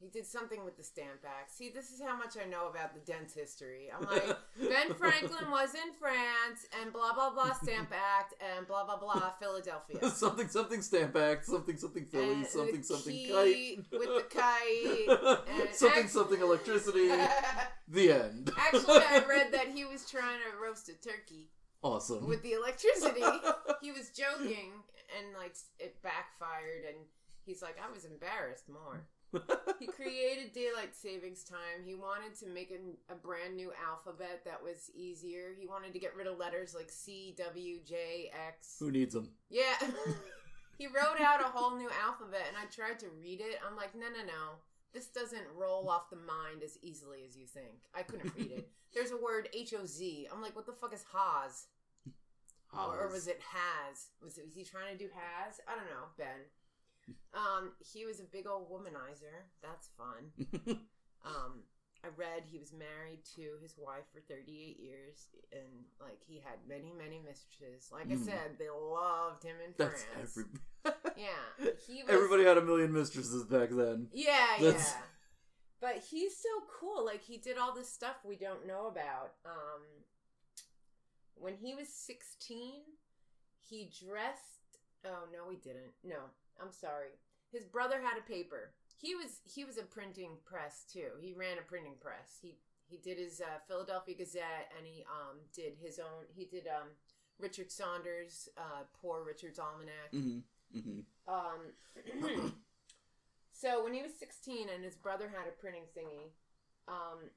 He 0.00 0.08
did 0.08 0.26
something 0.26 0.64
with 0.64 0.76
the 0.76 0.84
Stamp 0.84 1.24
Act. 1.26 1.50
See, 1.52 1.70
this 1.74 1.90
is 1.90 2.00
how 2.00 2.16
much 2.16 2.34
I 2.40 2.48
know 2.48 2.68
about 2.68 2.94
the 2.94 3.00
dent's 3.00 3.34
history. 3.34 3.88
I'm 3.92 4.06
like, 4.06 4.24
Ben 4.60 4.94
Franklin 4.94 5.50
was 5.50 5.74
in 5.74 5.92
France, 5.98 6.66
and 6.80 6.92
blah 6.92 7.12
blah 7.14 7.30
blah 7.30 7.52
Stamp 7.54 7.90
Act, 7.92 8.34
and 8.56 8.66
blah 8.68 8.84
blah 8.84 8.96
blah 8.98 9.32
Philadelphia. 9.40 10.08
something 10.10 10.46
something 10.48 10.82
stamp 10.82 11.16
act, 11.16 11.46
something 11.46 11.76
something 11.76 12.04
Philly, 12.04 12.32
And 12.32 12.46
something 12.46 12.82
something 12.84 13.12
kite, 13.28 13.78
with 13.90 14.08
the 14.08 14.26
kite. 14.30 15.44
and 15.60 15.74
something 15.74 16.04
act- 16.04 16.10
something 16.10 16.40
electricity. 16.40 17.08
the 17.88 18.12
end. 18.12 18.52
Actually, 18.56 18.98
I 19.02 19.24
read 19.28 19.52
that 19.52 19.68
he 19.74 19.84
was 19.84 20.08
trying 20.08 20.38
to 20.48 20.62
roast 20.64 20.88
a 20.88 20.94
turkey 20.94 21.50
awesome. 21.82 22.26
with 22.28 22.42
the 22.44 22.52
electricity. 22.52 23.22
he 23.82 23.90
was 23.90 24.10
joking, 24.10 24.70
and 25.18 25.34
like 25.36 25.56
it 25.80 26.00
backfired, 26.04 26.84
and 26.86 26.98
he's 27.44 27.62
like, 27.62 27.76
I 27.84 27.92
was 27.92 28.04
embarrassed 28.04 28.68
more. 28.68 29.08
He 29.78 29.86
created 29.86 30.52
daylight 30.52 30.94
savings 30.94 31.44
time. 31.44 31.84
He 31.84 31.94
wanted 31.94 32.34
to 32.40 32.46
make 32.46 32.70
a, 32.70 33.12
a 33.12 33.16
brand 33.16 33.56
new 33.56 33.72
alphabet 33.86 34.42
that 34.44 34.62
was 34.62 34.90
easier. 34.94 35.54
He 35.58 35.66
wanted 35.66 35.92
to 35.92 35.98
get 35.98 36.16
rid 36.16 36.26
of 36.26 36.38
letters 36.38 36.74
like 36.74 36.90
C, 36.90 37.34
W, 37.36 37.78
J, 37.84 38.30
X. 38.48 38.76
Who 38.80 38.90
needs 38.90 39.14
them? 39.14 39.30
Yeah. 39.50 39.76
he 40.78 40.86
wrote 40.86 41.20
out 41.20 41.40
a 41.40 41.44
whole 41.44 41.76
new 41.76 41.90
alphabet, 42.04 42.46
and 42.48 42.56
I 42.56 42.66
tried 42.70 42.98
to 43.00 43.06
read 43.20 43.40
it. 43.40 43.60
I'm 43.66 43.76
like, 43.76 43.94
no, 43.94 44.06
no, 44.06 44.24
no. 44.24 44.58
This 44.94 45.08
doesn't 45.08 45.44
roll 45.54 45.90
off 45.90 46.10
the 46.10 46.16
mind 46.16 46.62
as 46.64 46.78
easily 46.82 47.18
as 47.26 47.36
you 47.36 47.46
think. 47.46 47.84
I 47.94 48.02
couldn't 48.02 48.34
read 48.36 48.50
it. 48.50 48.68
There's 48.94 49.10
a 49.10 49.16
word 49.16 49.48
H 49.52 49.74
O 49.74 49.84
Z. 49.84 50.28
I'm 50.32 50.40
like, 50.40 50.56
what 50.56 50.64
the 50.64 50.72
fuck 50.72 50.94
is 50.94 51.04
Haas? 51.12 51.66
Or, 52.72 53.00
or 53.00 53.08
was 53.08 53.28
it 53.28 53.40
has? 53.40 54.08
Was 54.22 54.36
it 54.36 54.44
was 54.44 54.54
he 54.54 54.64
trying 54.64 54.92
to 54.92 54.98
do 54.98 55.10
has? 55.14 55.60
I 55.66 55.74
don't 55.74 55.86
know, 55.86 56.12
Ben. 56.16 56.48
Um, 57.34 57.72
he 57.92 58.04
was 58.04 58.20
a 58.20 58.24
big 58.24 58.46
old 58.46 58.70
womanizer. 58.70 59.46
That's 59.62 59.88
fun. 59.96 60.80
Um, 61.26 61.64
I 62.04 62.08
read 62.16 62.44
he 62.46 62.58
was 62.60 62.72
married 62.72 63.24
to 63.34 63.42
his 63.60 63.74
wife 63.76 64.04
for 64.14 64.20
38 64.32 64.78
years, 64.78 65.26
and 65.52 65.66
like 66.00 66.20
he 66.26 66.36
had 66.38 66.58
many, 66.68 66.92
many 66.96 67.18
mistresses. 67.18 67.90
Like 67.92 68.06
I 68.06 68.14
Mm. 68.14 68.24
said, 68.24 68.56
they 68.56 68.70
loved 68.70 69.42
him 69.42 69.56
in 69.66 69.74
That's 69.76 70.04
France. 70.04 70.38
every. 70.38 70.44
Yeah, 71.16 71.70
he 71.88 72.04
was. 72.04 72.12
Everybody 72.12 72.44
had 72.44 72.56
a 72.56 72.62
million 72.62 72.92
mistresses 72.92 73.42
back 73.44 73.70
then. 73.70 74.06
Yeah, 74.12 74.46
That's- 74.60 74.94
yeah. 74.96 75.02
But 75.80 76.04
he's 76.08 76.36
so 76.36 76.48
cool. 76.80 77.04
Like 77.04 77.24
he 77.24 77.36
did 77.36 77.58
all 77.58 77.74
this 77.74 77.90
stuff 77.92 78.16
we 78.24 78.36
don't 78.36 78.64
know 78.66 78.86
about. 78.86 79.32
Um, 79.44 79.82
when 81.34 81.54
he 81.56 81.74
was 81.74 81.88
16, 81.88 82.82
he 83.68 83.90
dressed. 84.06 84.78
Oh 85.04 85.24
no, 85.32 85.50
he 85.50 85.56
didn't. 85.56 85.92
No, 86.04 86.30
I'm 86.60 86.72
sorry. 86.72 87.18
His 87.50 87.64
brother 87.64 88.00
had 88.02 88.18
a 88.18 88.30
paper. 88.30 88.72
He 89.00 89.14
was 89.14 89.40
he 89.44 89.64
was 89.64 89.78
a 89.78 89.82
printing 89.82 90.32
press 90.44 90.84
too. 90.90 91.10
He 91.20 91.32
ran 91.32 91.58
a 91.58 91.62
printing 91.62 91.94
press. 92.00 92.38
He 92.42 92.58
he 92.88 92.98
did 92.98 93.18
his 93.18 93.40
uh, 93.40 93.58
Philadelphia 93.66 94.14
Gazette, 94.16 94.72
and 94.76 94.86
he 94.86 95.04
um 95.04 95.38
did 95.54 95.74
his 95.80 95.98
own. 95.98 96.24
He 96.34 96.44
did 96.44 96.66
um 96.66 96.88
Richard 97.38 97.70
Saunders' 97.70 98.48
uh, 98.56 98.82
Poor 99.00 99.22
Richard's 99.24 99.58
Almanac. 99.58 100.10
hmm 100.10 100.38
hmm 100.72 101.00
Um, 101.28 102.52
so 103.52 103.84
when 103.84 103.94
he 103.94 104.02
was 104.02 104.12
16 104.18 104.68
and 104.68 104.84
his 104.84 104.96
brother 104.96 105.28
had 105.28 105.46
a 105.46 105.52
printing 105.60 105.84
thingy, 105.96 106.32
um, 106.88 107.30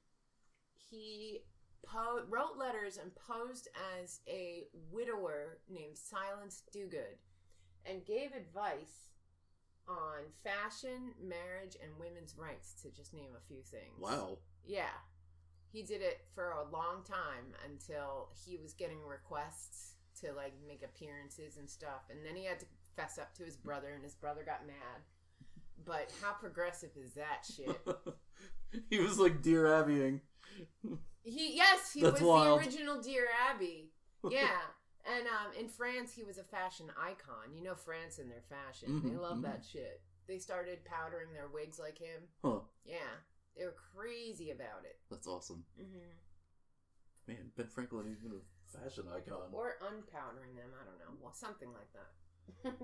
he 0.90 1.42
po- 1.86 2.24
wrote 2.28 2.58
letters 2.58 2.98
and 2.98 3.12
posed 3.16 3.68
as 4.02 4.22
a 4.28 4.68
widower 4.92 5.60
named 5.70 5.98
Silence 5.98 6.64
Dogood 6.74 7.18
and 7.86 8.06
gave 8.06 8.32
advice 8.34 9.11
on 9.92 10.24
fashion, 10.44 11.14
marriage, 11.22 11.76
and 11.82 11.92
women's 12.00 12.36
rights, 12.38 12.74
to 12.82 12.90
just 12.90 13.14
name 13.14 13.32
a 13.36 13.48
few 13.48 13.62
things. 13.62 14.00
Wow. 14.00 14.38
Yeah. 14.66 14.96
He 15.72 15.84
did 15.84 16.02
it 16.02 16.22
for 16.36 16.52
a 16.52 16.70
long 16.72 17.04
time 17.08 17.54
until 17.66 18.30
he 18.46 18.58
was 18.58 18.74
getting 18.74 19.02
requests 19.06 19.96
to 20.22 20.34
like 20.34 20.54
make 20.68 20.84
appearances 20.84 21.58
and 21.58 21.70
stuff. 21.70 22.10
And 22.10 22.26
then 22.26 22.36
he 22.36 22.46
had 22.46 22.60
to 22.60 22.66
fess 22.96 23.18
up 23.18 23.34
to 23.36 23.44
his 23.44 23.56
brother 23.56 23.90
and 23.94 24.04
his 24.04 24.16
brother 24.16 24.44
got 24.46 24.68
mad. 24.68 25.02
But 25.86 26.12
how 26.22 26.34
progressive 26.34 26.92
is 26.96 27.14
that 27.14 27.46
shit? 27.46 27.82
he 28.90 29.00
was 29.00 29.18
like 29.18 29.42
Dear 29.42 29.66
Abbying. 29.66 30.22
He 31.24 31.56
yes, 31.56 31.94
he 31.94 32.02
That's 32.02 32.20
was 32.20 32.30
wild. 32.30 32.60
the 32.60 32.66
original 32.66 33.02
Dear 33.02 33.28
Abby. 33.50 33.92
Yeah. 34.30 34.60
And 35.06 35.26
um, 35.28 35.54
in 35.60 35.68
France, 35.68 36.14
he 36.14 36.24
was 36.24 36.38
a 36.38 36.44
fashion 36.44 36.88
icon. 37.00 37.54
You 37.56 37.64
know 37.64 37.76
France 37.76 38.20
and 38.20 38.30
their 38.30 38.44
fashion. 38.50 39.02
They 39.04 39.10
Mhm, 39.12 39.22
love 39.22 39.38
mhm. 39.38 39.44
that 39.44 39.66
shit. 39.66 40.02
They 40.28 40.38
started 40.38 40.86
powdering 40.86 41.34
their 41.34 41.48
wigs 41.48 41.80
like 41.80 41.98
him. 41.98 42.28
Huh. 42.44 42.62
Yeah. 42.86 43.18
They 43.58 43.66
were 43.66 43.76
crazy 43.94 44.52
about 44.52 44.86
it. 44.86 45.00
That's 45.10 45.28
awesome. 45.28 45.66
hmm 45.76 46.12
Man, 47.28 47.52
Ben 47.56 47.68
Franklin 47.68 48.08
even 48.18 48.38
a 48.38 48.78
fashion 48.78 49.06
icon. 49.14 49.50
or 49.54 49.78
unpowdering 49.82 50.56
them. 50.56 50.72
I 50.74 50.86
don't 50.86 51.00
know, 51.00 51.18
well, 51.22 51.34
something 51.34 51.70
like 51.74 51.92
that. 51.94 52.12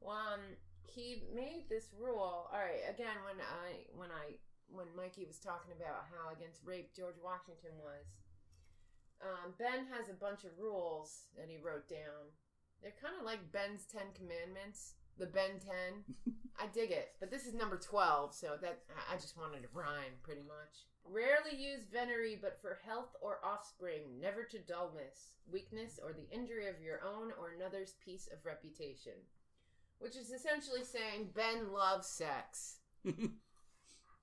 well, 0.00 0.16
um, 0.34 0.40
he 0.82 1.22
made 1.34 1.64
this 1.68 1.88
rule. 1.98 2.48
All 2.50 2.58
right, 2.58 2.82
again, 2.88 3.16
when 3.24 3.36
I 3.40 3.86
when 3.94 4.10
I 4.10 4.36
when 4.68 4.86
Mikey 4.96 5.24
was 5.24 5.38
talking 5.38 5.72
about 5.72 6.06
how 6.10 6.34
against 6.34 6.64
rape 6.64 6.94
George 6.94 7.16
Washington 7.22 7.78
was, 7.78 8.06
um, 9.22 9.54
Ben 9.58 9.86
has 9.92 10.08
a 10.08 10.14
bunch 10.18 10.44
of 10.44 10.58
rules 10.58 11.24
that 11.36 11.48
he 11.48 11.56
wrote 11.56 11.88
down. 11.88 12.32
They're 12.82 12.96
kind 13.00 13.14
of 13.18 13.24
like 13.24 13.52
Ben's 13.52 13.84
Ten 13.86 14.12
Commandments, 14.14 14.94
the 15.18 15.26
Ben 15.26 15.58
Ten. 15.60 16.04
I 16.58 16.66
dig 16.72 16.90
it, 16.90 17.12
but 17.20 17.30
this 17.30 17.46
is 17.46 17.54
number 17.54 17.76
twelve, 17.78 18.34
so 18.34 18.56
that 18.62 18.82
I- 18.88 19.14
I 19.14 19.16
just 19.16 19.36
wanted 19.36 19.62
to 19.62 19.68
rhyme 19.74 20.16
pretty 20.22 20.42
much. 20.42 20.84
Rarely 21.04 21.56
use 21.56 21.84
venery, 21.92 22.36
but 22.40 22.58
for 22.60 22.78
health 22.84 23.14
or 23.22 23.38
offspring, 23.44 24.18
never 24.20 24.42
to 24.44 24.58
dullness, 24.58 25.34
weakness, 25.50 26.00
or 26.02 26.12
the 26.12 26.28
injury 26.34 26.66
of 26.68 26.80
your 26.82 27.00
own 27.04 27.30
or 27.38 27.50
another's 27.54 27.94
piece 28.04 28.26
of 28.32 28.44
reputation. 28.44 29.12
Which 29.98 30.16
is 30.16 30.30
essentially 30.30 30.82
saying 30.84 31.30
Ben 31.34 31.72
loves 31.72 32.08
sex. 32.08 32.78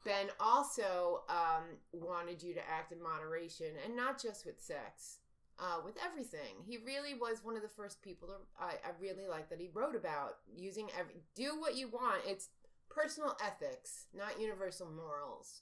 Ben 0.03 0.27
also 0.39 1.23
um, 1.29 1.63
wanted 1.91 2.43
you 2.43 2.53
to 2.53 2.69
act 2.69 2.91
in 2.91 3.01
moderation, 3.01 3.67
and 3.85 3.95
not 3.95 4.21
just 4.21 4.45
with 4.45 4.61
sex, 4.61 5.19
uh, 5.59 5.77
with 5.83 5.95
everything. 6.03 6.63
He 6.65 6.77
really 6.77 7.13
was 7.13 7.43
one 7.43 7.55
of 7.55 7.61
the 7.61 7.69
first 7.69 8.01
people 8.01 8.27
to, 8.27 8.35
I, 8.59 8.71
I 8.85 8.91
really 8.99 9.27
like 9.27 9.49
that 9.49 9.59
he 9.59 9.69
wrote 9.73 9.95
about 9.95 10.37
using 10.53 10.89
every. 10.97 11.15
Do 11.35 11.59
what 11.59 11.75
you 11.75 11.87
want. 11.87 12.21
It's 12.27 12.49
personal 12.89 13.37
ethics, 13.43 14.05
not 14.13 14.39
universal 14.39 14.89
morals. 14.89 15.61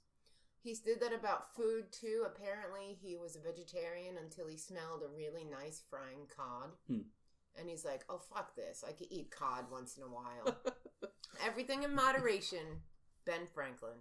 He 0.63 0.75
did 0.75 0.99
that 1.01 1.13
about 1.13 1.55
food 1.55 1.85
too. 1.91 2.25
Apparently, 2.25 2.97
he 3.01 3.15
was 3.15 3.35
a 3.35 3.39
vegetarian 3.39 4.17
until 4.17 4.47
he 4.47 4.57
smelled 4.57 5.01
a 5.03 5.15
really 5.15 5.43
nice 5.43 5.81
frying 5.89 6.27
cod. 6.35 6.71
Hmm. 6.87 7.01
And 7.59 7.69
he's 7.69 7.83
like, 7.83 8.05
oh, 8.09 8.21
fuck 8.33 8.55
this. 8.55 8.83
I 8.87 8.91
could 8.91 9.07
eat 9.09 9.31
cod 9.31 9.65
once 9.71 9.97
in 9.97 10.03
a 10.03 10.07
while. 10.07 10.55
Everything 11.45 11.83
in 11.83 11.93
moderation. 11.93 12.81
Ben 13.25 13.47
Franklin. 13.53 13.97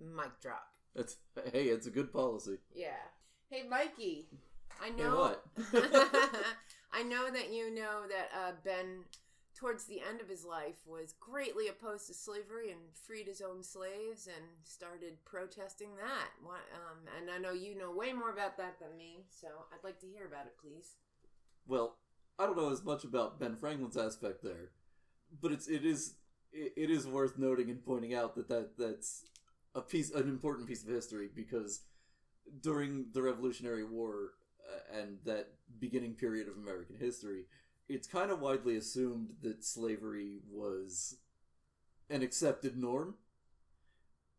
Mic 0.00 0.40
drop. 0.40 0.66
That's 0.94 1.16
hey, 1.52 1.64
it's 1.64 1.86
a 1.86 1.90
good 1.90 2.12
policy. 2.12 2.58
Yeah. 2.74 3.02
Hey, 3.48 3.62
Mikey. 3.68 4.28
I 4.82 4.90
know. 4.90 5.16
what? 5.16 5.44
I 6.92 7.02
know 7.02 7.30
that 7.30 7.52
you 7.52 7.72
know 7.72 8.02
that 8.08 8.30
uh, 8.36 8.52
Ben, 8.64 9.04
towards 9.54 9.84
the 9.84 10.00
end 10.08 10.20
of 10.20 10.28
his 10.28 10.44
life, 10.44 10.76
was 10.86 11.14
greatly 11.20 11.68
opposed 11.68 12.06
to 12.08 12.14
slavery 12.14 12.70
and 12.70 12.80
freed 12.94 13.26
his 13.26 13.40
own 13.40 13.62
slaves 13.62 14.26
and 14.26 14.44
started 14.64 15.24
protesting 15.24 15.96
that. 15.96 16.30
What, 16.42 16.60
um, 16.74 16.98
and 17.18 17.30
I 17.30 17.38
know 17.38 17.52
you 17.52 17.76
know 17.76 17.92
way 17.92 18.12
more 18.12 18.30
about 18.30 18.56
that 18.56 18.78
than 18.80 18.96
me, 18.96 19.24
so 19.30 19.48
I'd 19.72 19.84
like 19.84 20.00
to 20.00 20.06
hear 20.06 20.26
about 20.26 20.46
it, 20.46 20.54
please. 20.60 20.96
Well, 21.66 21.96
I 22.38 22.46
don't 22.46 22.56
know 22.56 22.72
as 22.72 22.84
much 22.84 23.04
about 23.04 23.38
Ben 23.38 23.56
Franklin's 23.56 23.96
aspect 23.96 24.42
there, 24.42 24.70
but 25.40 25.52
it's 25.52 25.68
it 25.68 25.84
is 25.84 26.14
it, 26.52 26.72
it 26.76 26.90
is 26.90 27.06
worth 27.06 27.38
noting 27.38 27.70
and 27.70 27.84
pointing 27.84 28.14
out 28.14 28.34
that, 28.34 28.48
that 28.48 28.78
that's 28.78 29.24
a 29.74 29.80
piece 29.80 30.10
an 30.12 30.22
important 30.22 30.68
piece 30.68 30.82
of 30.82 30.88
history 30.88 31.28
because 31.34 31.82
during 32.62 33.06
the 33.12 33.22
Revolutionary 33.22 33.84
War 33.84 34.32
uh, 34.68 34.98
and 34.98 35.18
that 35.24 35.48
beginning 35.78 36.14
period 36.14 36.48
of 36.48 36.56
American 36.56 36.96
history, 36.96 37.44
it's 37.88 38.06
kind 38.06 38.30
of 38.30 38.40
widely 38.40 38.76
assumed 38.76 39.34
that 39.42 39.64
slavery 39.64 40.38
was 40.50 41.16
an 42.08 42.22
accepted 42.22 42.76
norm. 42.76 43.14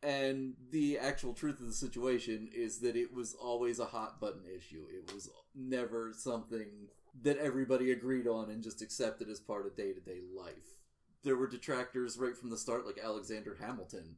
And 0.04 0.56
the 0.72 0.98
actual 0.98 1.34
truth 1.34 1.60
of 1.60 1.68
the 1.68 1.74
situation 1.74 2.50
is 2.52 2.80
that 2.80 2.96
it 2.96 3.14
was 3.14 3.36
always 3.36 3.78
a 3.78 3.86
hot 3.86 4.20
button 4.20 4.42
issue. 4.46 4.86
It 4.90 5.14
was 5.14 5.30
never 5.54 6.12
something 6.16 6.88
that 7.22 7.38
everybody 7.38 7.92
agreed 7.92 8.28
on 8.28 8.50
and 8.50 8.64
just 8.64 8.82
accepted 8.82 9.30
as 9.30 9.40
part 9.40 9.68
of 9.68 9.76
day 9.76 9.94
to 9.94 10.00
day 10.00 10.22
life. 10.36 10.80
There 11.24 11.36
were 11.36 11.48
detractors 11.48 12.18
right 12.18 12.36
from 12.36 12.50
the 12.50 12.58
start, 12.58 12.88
like 12.88 12.98
Alexander 12.98 13.58
Hamilton, 13.62 14.16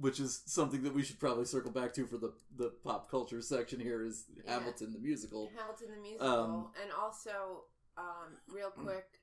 which 0.00 0.18
is 0.20 0.42
something 0.46 0.82
that 0.82 0.94
we 0.94 1.02
should 1.02 1.20
probably 1.20 1.44
circle 1.44 1.70
back 1.70 1.92
to 1.94 2.06
for 2.06 2.16
the, 2.18 2.32
the 2.56 2.70
pop 2.82 3.10
culture 3.10 3.40
section 3.42 3.78
here 3.80 4.02
is 4.04 4.24
Yeah. 4.44 4.54
Hamilton 4.54 4.92
the 4.92 4.98
musical. 4.98 5.50
Hamilton 5.56 5.88
the 5.94 6.00
musical, 6.00 6.28
Um, 6.28 6.68
and 6.82 6.90
also, 6.92 7.64
um, 7.98 8.36
real 8.48 8.70
quick, 8.70 9.20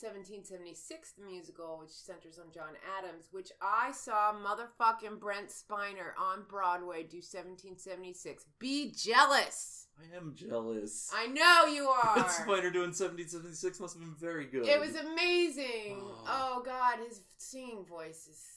1776, 0.00 1.12
the 1.12 1.24
musical, 1.24 1.78
which 1.78 1.90
centers 1.90 2.38
on 2.38 2.50
John 2.52 2.74
Adams, 2.98 3.28
which 3.32 3.50
I 3.62 3.92
saw 3.92 4.32
motherfucking 4.34 5.20
Brent 5.20 5.48
Spiner 5.50 6.12
on 6.18 6.44
Broadway 6.48 7.02
do 7.04 7.18
1776. 7.18 8.44
Be 8.58 8.92
jealous. 8.92 9.86
I 9.98 10.16
am 10.16 10.34
jealous. 10.34 11.10
I 11.14 11.26
know 11.28 11.66
you 11.72 11.88
are. 11.88 12.14
Brent 12.14 12.28
Spiner 12.28 12.72
doing 12.72 12.90
1776 12.94 13.78
must 13.80 13.94
have 13.94 14.02
been 14.02 14.14
very 14.16 14.46
good. 14.46 14.66
It 14.66 14.80
was 14.80 14.96
amazing. 14.96 15.98
Oh. 16.02 16.24
Oh, 16.26 16.62
God, 16.64 16.98
his 17.06 17.20
singing 17.36 17.84
voice 17.84 18.22
is. 18.22 18.26
just- 18.26 18.50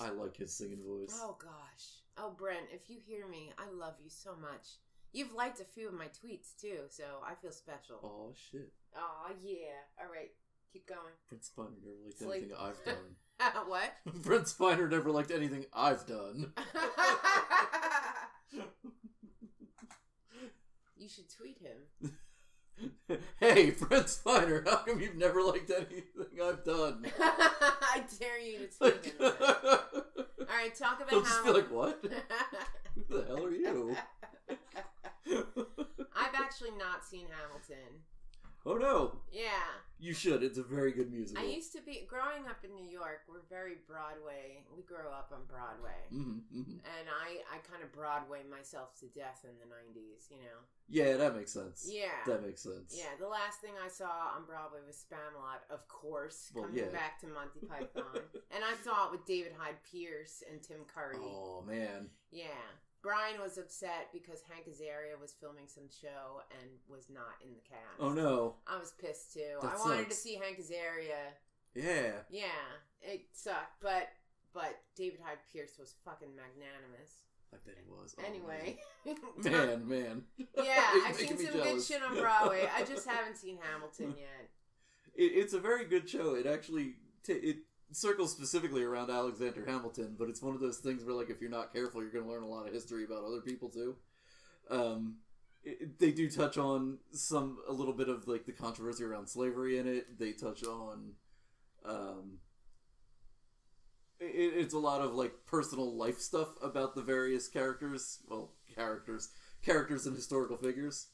I 0.00 0.10
like 0.10 0.36
his 0.36 0.52
singing 0.54 0.82
voice. 0.86 1.18
Oh 1.22 1.36
gosh. 1.40 1.84
Oh 2.16 2.30
Brent, 2.36 2.66
if 2.72 2.88
you 2.88 2.98
hear 3.04 3.26
me, 3.26 3.52
I 3.58 3.68
love 3.72 3.94
you 4.02 4.10
so 4.10 4.34
much. 4.40 4.78
You've 5.12 5.32
liked 5.34 5.60
a 5.60 5.64
few 5.64 5.88
of 5.88 5.94
my 5.94 6.06
tweets 6.06 6.54
too, 6.60 6.80
so 6.90 7.04
I 7.26 7.34
feel 7.40 7.52
special. 7.52 7.96
Oh 8.04 8.32
shit. 8.50 8.72
Oh 8.96 9.30
yeah. 9.42 9.82
All 10.00 10.10
right, 10.12 10.30
keep 10.72 10.86
going. 10.86 11.14
Brent 11.28 11.42
Spiner 11.44 11.80
never 11.82 11.96
liked 12.04 12.18
Sleep. 12.18 12.30
anything 12.30 12.56
I've 12.58 12.84
done. 12.84 13.16
what? 13.68 13.90
Brent 14.22 14.44
Spiner 14.44 14.88
never 14.90 15.10
liked 15.10 15.30
anything 15.30 15.66
I've 15.72 16.06
done. 16.06 16.52
you 20.96 21.08
should 21.08 21.28
tweet 21.34 21.58
him. 21.58 22.12
hey, 23.40 23.70
Fred 23.70 24.04
Spiner, 24.04 24.66
how 24.68 24.76
come 24.78 25.00
you've 25.00 25.16
never 25.16 25.42
liked 25.42 25.70
anything 25.70 26.40
I've 26.42 26.64
done? 26.64 27.06
I 27.20 28.04
dare 28.18 28.38
you 28.40 28.68
to 28.80 28.84
him. 28.92 29.00
then. 29.18 29.32
All 30.40 30.56
right, 30.56 30.74
talk 30.74 30.98
about 30.98 31.10
He'll 31.10 31.22
just 31.22 31.42
be 31.44 31.48
how. 31.50 31.54
like, 31.56 31.70
what? 31.70 32.04
Who 32.94 33.16
the 33.16 33.24
hell 33.26 33.44
are 33.44 33.50
you? 33.52 33.96
I've 35.28 36.34
actually 36.34 36.70
not 36.78 37.04
seen 37.04 37.26
Hamilton. 37.30 38.02
Oh 38.66 38.74
no, 38.74 39.20
Yeah. 39.32 39.48
you 39.98 40.14
should. 40.14 40.42
It's 40.42 40.58
a 40.58 40.62
very 40.62 40.92
good 40.92 41.10
musical. 41.12 41.42
I 41.42 41.46
used 41.46 41.72
to 41.72 41.80
be 41.82 42.06
growing 42.08 42.46
up 42.48 42.64
in 42.64 42.74
New 42.74 42.86
York. 42.88 43.20
We're 43.28 43.42
very 43.50 43.76
Broadway. 43.86 44.64
We 44.76 44.82
grew 44.82 45.08
up 45.10 45.32
on 45.32 45.40
Broadway, 45.48 45.98
hmm 46.10 46.38
hmm 46.52 46.78
and 46.98 47.06
I 47.08 47.42
I 47.54 47.58
kind 47.70 47.82
of 47.82 47.92
Broadway 47.92 48.40
myself 48.50 48.94
to 49.00 49.06
death 49.06 49.44
in 49.44 49.56
the 49.58 49.66
'90s. 49.66 50.30
You 50.30 50.38
know. 50.38 50.58
Yeah, 50.90 51.16
that 51.18 51.36
makes 51.36 51.52
sense. 51.52 51.86
Yeah. 51.90 52.16
That 52.26 52.42
makes 52.42 52.62
sense. 52.62 52.94
Yeah. 52.96 53.12
The 53.20 53.28
last 53.28 53.60
thing 53.60 53.72
I 53.84 53.88
saw 53.88 54.32
on 54.36 54.46
Broadway 54.46 54.78
was 54.86 54.96
Spamalot, 55.04 55.60
of 55.70 55.86
course, 55.88 56.50
Well, 56.54 56.64
coming 56.64 56.78
yeah. 56.84 56.90
back 56.90 57.20
to 57.20 57.26
Monty 57.26 57.60
Python, 57.68 58.22
and 58.50 58.64
I 58.64 58.72
saw 58.82 59.06
it 59.06 59.12
with 59.12 59.26
David 59.26 59.52
Hyde 59.58 59.76
Pierce 59.90 60.42
and 60.50 60.62
Tim 60.62 60.78
Curry. 60.86 61.16
Oh 61.20 61.62
man. 61.66 62.08
Yeah. 62.30 62.46
Brian 63.02 63.40
was 63.40 63.58
upset 63.58 64.08
because 64.12 64.40
Hank 64.50 64.66
Azaria 64.66 65.18
was 65.20 65.32
filming 65.40 65.66
some 65.66 65.84
show 65.88 66.42
and 66.60 66.68
was 66.88 67.08
not 67.08 67.38
in 67.44 67.54
the 67.54 67.60
cast. 67.68 68.00
Oh 68.00 68.10
no. 68.12 68.54
I 68.66 68.78
was 68.78 68.92
pissed 68.92 69.32
too. 69.34 69.58
That 69.62 69.74
I 69.76 69.78
wanted 69.78 70.10
to 70.10 70.16
see 70.16 70.34
Hank 70.34 70.58
Azaria. 70.60 71.34
Yeah. 71.74 72.12
Yeah, 72.30 72.66
it 73.02 73.26
sucked, 73.32 73.80
but 73.80 74.08
but 74.52 74.80
David 74.96 75.20
Hyde 75.24 75.38
Pierce 75.52 75.78
was 75.78 75.94
fucking 76.04 76.34
magnanimous. 76.34 77.22
I 77.52 77.56
bet 77.64 77.76
he 77.78 77.90
was. 77.90 78.14
Oh, 78.18 78.24
anyway, 78.26 78.78
Man, 79.42 79.88
man. 79.88 80.22
yeah, 80.56 80.84
I've 81.06 81.16
seen 81.16 81.38
some 81.38 81.52
good 81.62 81.82
shit 81.82 82.02
on 82.02 82.14
Broadway. 82.18 82.68
I 82.76 82.84
just 82.84 83.06
haven't 83.08 83.36
seen 83.38 83.58
Hamilton 83.62 84.14
yet. 84.18 84.50
it, 85.14 85.32
it's 85.34 85.54
a 85.54 85.58
very 85.60 85.84
good 85.86 86.08
show. 86.10 86.34
It 86.34 86.46
actually 86.46 86.94
t- 87.22 87.32
it 87.32 87.56
circles 87.92 88.32
specifically 88.32 88.82
around 88.82 89.10
Alexander 89.10 89.64
Hamilton, 89.66 90.16
but 90.18 90.28
it's 90.28 90.42
one 90.42 90.54
of 90.54 90.60
those 90.60 90.78
things 90.78 91.04
where 91.04 91.14
like 91.14 91.30
if 91.30 91.40
you're 91.40 91.50
not 91.50 91.72
careful, 91.72 92.02
you're 92.02 92.10
going 92.10 92.24
to 92.24 92.30
learn 92.30 92.42
a 92.42 92.48
lot 92.48 92.66
of 92.66 92.72
history 92.72 93.04
about 93.04 93.24
other 93.24 93.40
people 93.40 93.68
too. 93.68 93.96
Um, 94.70 95.16
it, 95.64 95.98
they 95.98 96.12
do 96.12 96.30
touch 96.30 96.58
on 96.58 96.98
some 97.12 97.58
a 97.68 97.72
little 97.72 97.94
bit 97.94 98.08
of 98.08 98.28
like 98.28 98.46
the 98.46 98.52
controversy 98.52 99.04
around 99.04 99.28
slavery 99.28 99.78
in 99.78 99.86
it. 99.86 100.18
They 100.18 100.32
touch 100.32 100.64
on 100.64 101.12
um. 101.84 102.38
It, 104.20 104.54
it's 104.56 104.74
a 104.74 104.78
lot 104.78 105.00
of 105.00 105.14
like 105.14 105.32
personal 105.46 105.96
life 105.96 106.18
stuff 106.18 106.48
about 106.62 106.94
the 106.94 107.02
various 107.02 107.48
characters. 107.48 108.18
Well, 108.28 108.52
characters, 108.74 109.30
characters 109.62 110.06
and 110.06 110.14
historical 110.14 110.56
figures. 110.56 111.08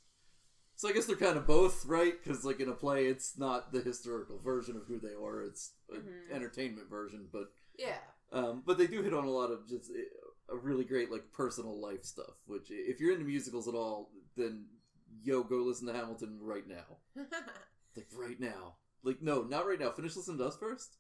So 0.77 0.89
I 0.89 0.93
guess 0.93 1.07
they're 1.07 1.17
kind 1.17 1.37
of 1.37 1.47
both, 1.47 1.85
right? 1.87 2.15
Because 2.23 2.45
like 2.45 2.61
in 2.61 2.69
a 2.69 2.73
play, 2.75 3.07
it's 3.07 3.39
not 3.39 3.73
the 3.73 3.81
historical 3.81 4.39
version 4.41 4.77
of 4.77 4.87
who 4.87 4.99
they 4.99 5.15
are; 5.15 5.43
it's 5.43 5.73
an 5.91 6.03
Mhm. 6.03 6.31
entertainment 6.35 6.89
version. 6.91 7.29
But 7.33 7.53
Yeah, 7.79 7.99
um, 8.33 8.63
but 8.67 8.79
they 8.79 8.87
do 8.87 9.03
hit 9.03 9.15
on 9.15 9.25
a 9.25 9.31
lot 9.31 9.51
of 9.51 9.69
just 9.69 9.91
eh, 9.91 10.05
a 10.49 10.57
really 10.57 10.85
great 10.85 11.11
like 11.11 11.33
personal 11.33 11.81
life 11.81 12.05
stuff. 12.05 12.35
Which 12.47 12.71
if 12.71 13.01
you're 13.01 13.13
into 13.13 13.25
musicals 13.25 13.69
at 13.69 13.75
all, 13.75 14.11
then 14.37 14.67
yo, 15.23 15.43
go 15.45 15.59
listen 15.59 15.87
to 15.87 15.93
Hamilton 15.95 16.39
right 16.43 16.67
now. 16.67 16.99
Like 17.97 18.09
right 18.17 18.41
now. 18.41 18.75
Like 19.05 19.23
no, 19.23 19.43
not 19.43 19.67
right 19.69 19.79
now. 19.79 19.93
Finish 19.93 20.17
listening 20.17 20.39
to 20.39 20.47
us 20.47 20.57
first. 20.57 20.97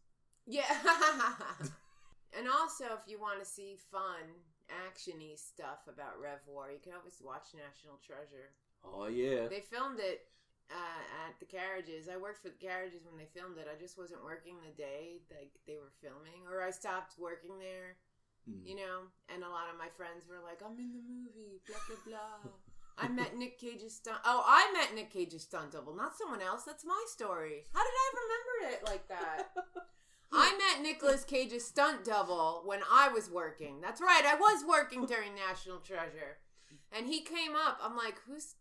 yeah. 0.46 0.62
and 2.38 2.48
also, 2.48 2.84
if 2.94 3.08
you 3.08 3.18
want 3.20 3.40
to 3.40 3.44
see 3.44 3.76
fun, 3.90 4.22
actiony 4.70 5.36
stuff 5.38 5.80
about 5.88 6.20
Rev 6.20 6.38
War, 6.46 6.70
you 6.70 6.78
can 6.82 6.92
always 6.92 7.20
watch 7.20 7.48
National 7.54 7.98
Treasure. 8.04 8.50
Oh 8.84 9.08
yeah. 9.08 9.48
They 9.48 9.64
filmed 9.64 9.98
it 9.98 10.28
uh, 10.70 11.02
at 11.26 11.40
the 11.40 11.48
carriages. 11.48 12.08
I 12.08 12.16
worked 12.16 12.42
for 12.42 12.48
the 12.52 12.60
carriages 12.60 13.04
when 13.04 13.16
they 13.16 13.28
filmed 13.32 13.58
it. 13.58 13.68
I 13.68 13.80
just 13.80 13.98
wasn't 13.98 14.24
working 14.24 14.60
the 14.60 14.76
day 14.76 15.24
like 15.32 15.52
they 15.66 15.76
were 15.80 15.92
filming, 16.00 16.44
or 16.48 16.62
I 16.62 16.70
stopped 16.70 17.18
working 17.18 17.58
there. 17.58 17.96
Hmm. 18.44 18.60
You 18.64 18.76
know, 18.76 19.08
and 19.32 19.42
a 19.42 19.48
lot 19.48 19.72
of 19.72 19.80
my 19.80 19.88
friends 19.96 20.28
were 20.28 20.44
like, 20.44 20.60
"I'm 20.60 20.76
in 20.76 20.92
the 20.92 21.04
movie." 21.04 21.64
Blah 21.66 21.80
blah 21.88 22.02
blah. 22.04 22.52
I 22.96 23.08
met 23.08 23.36
Nick 23.36 23.58
Cage's 23.58 23.96
stunt. 23.96 24.18
Oh, 24.24 24.44
I 24.46 24.70
met 24.72 24.94
Nick 24.94 25.10
Cage's 25.10 25.42
stunt 25.42 25.72
double, 25.72 25.96
not 25.96 26.16
someone 26.16 26.40
else. 26.40 26.62
That's 26.62 26.84
my 26.84 27.04
story. 27.08 27.64
How 27.74 27.82
did 27.82 27.90
I 27.90 28.08
remember 28.14 28.76
it 28.76 28.86
like 28.86 29.08
that? 29.08 29.48
I 30.32 30.58
met 30.58 30.82
Nicolas 30.82 31.24
Cage's 31.24 31.66
stunt 31.66 32.04
double 32.04 32.62
when 32.64 32.80
I 32.90 33.08
was 33.08 33.30
working. 33.30 33.80
That's 33.80 34.00
right, 34.00 34.24
I 34.26 34.34
was 34.34 34.64
working 34.68 35.06
during 35.06 35.34
National 35.34 35.78
Treasure. 35.78 36.38
And 36.92 37.06
he 37.06 37.22
came 37.22 37.54
up. 37.56 37.78
I'm 37.82 37.96
like, 37.96 38.16
who's 38.26 38.54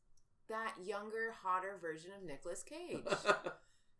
that 0.54 0.76
younger, 0.86 1.34
hotter 1.44 1.78
version 1.82 2.12
of 2.18 2.26
Nicolas 2.26 2.63
Cage? 2.63 3.04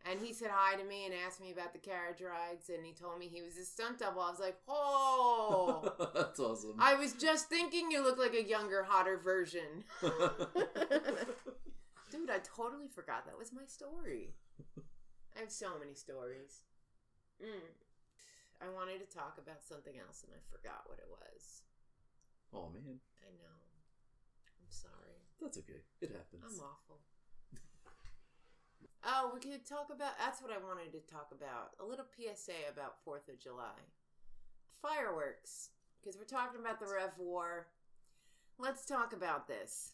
And 0.06 0.20
he 0.20 0.34
said 0.34 0.50
hi 0.52 0.76
to 0.76 0.84
me 0.84 1.06
and 1.06 1.14
asked 1.26 1.40
me 1.40 1.52
about 1.52 1.72
the 1.72 1.80
carriage 1.80 2.20
rides. 2.20 2.70
And 2.70 2.86
he 2.86 2.92
told 2.92 3.18
me 3.20 3.30
he 3.32 3.42
was 3.42 3.58
a 3.58 3.64
stunt 3.64 4.00
double. 4.00 4.22
I 4.22 4.30
was 4.30 4.40
like, 4.40 4.58
oh. 4.68 5.94
That's 6.14 6.40
awesome. 6.40 6.76
I 6.78 6.96
was 6.96 7.14
just 7.14 7.48
thinking 7.48 7.90
you 7.90 8.04
look 8.04 8.18
like 8.18 8.34
a 8.34 8.44
younger, 8.44 8.84
hotter 8.84 9.18
version. 9.18 9.86
Dude, 10.02 10.12
I 12.30 12.40
totally 12.44 12.90
forgot 12.94 13.26
that 13.26 13.40
was 13.40 13.54
my 13.54 13.66
story. 13.66 14.36
I 15.38 15.40
have 15.40 15.52
so 15.52 15.80
many 15.80 15.94
stories. 15.96 16.64
Mm. 17.42 17.72
I 18.62 18.68
wanted 18.76 19.00
to 19.00 19.08
talk 19.16 19.40
about 19.42 19.64
something 19.64 19.94
else 19.98 20.24
and 20.28 20.34
I 20.36 20.40
forgot 20.52 20.84
what 20.86 21.00
it 21.00 21.08
was. 21.10 21.64
oh 22.54 22.70
man, 22.72 23.00
I 23.24 23.32
know. 23.40 23.60
I'm 24.60 24.70
sorry. 24.70 25.23
That's 25.44 25.58
okay. 25.60 25.84
It 26.02 26.12
happens. 26.12 26.44
I'm 26.44 26.66
awful. 26.66 27.00
Oh, 29.06 29.32
we 29.34 29.42
could 29.42 29.66
talk 29.66 29.90
about. 29.94 30.18
That's 30.18 30.42
what 30.42 30.50
I 30.50 30.64
wanted 30.64 30.94
to 30.94 31.14
talk 31.14 31.28
about. 31.36 31.72
A 31.82 31.86
little 31.86 32.06
PSA 32.16 32.72
about 32.72 33.04
4th 33.06 33.28
of 33.28 33.38
July. 33.38 33.76
Fireworks. 34.82 35.72
Because 36.00 36.18
we're 36.18 36.24
talking 36.24 36.62
about 36.62 36.80
the 36.80 36.88
Rev 36.88 37.12
War. 37.18 37.68
Let's 38.58 38.86
talk 38.86 39.12
about 39.12 39.46
this. 39.50 39.92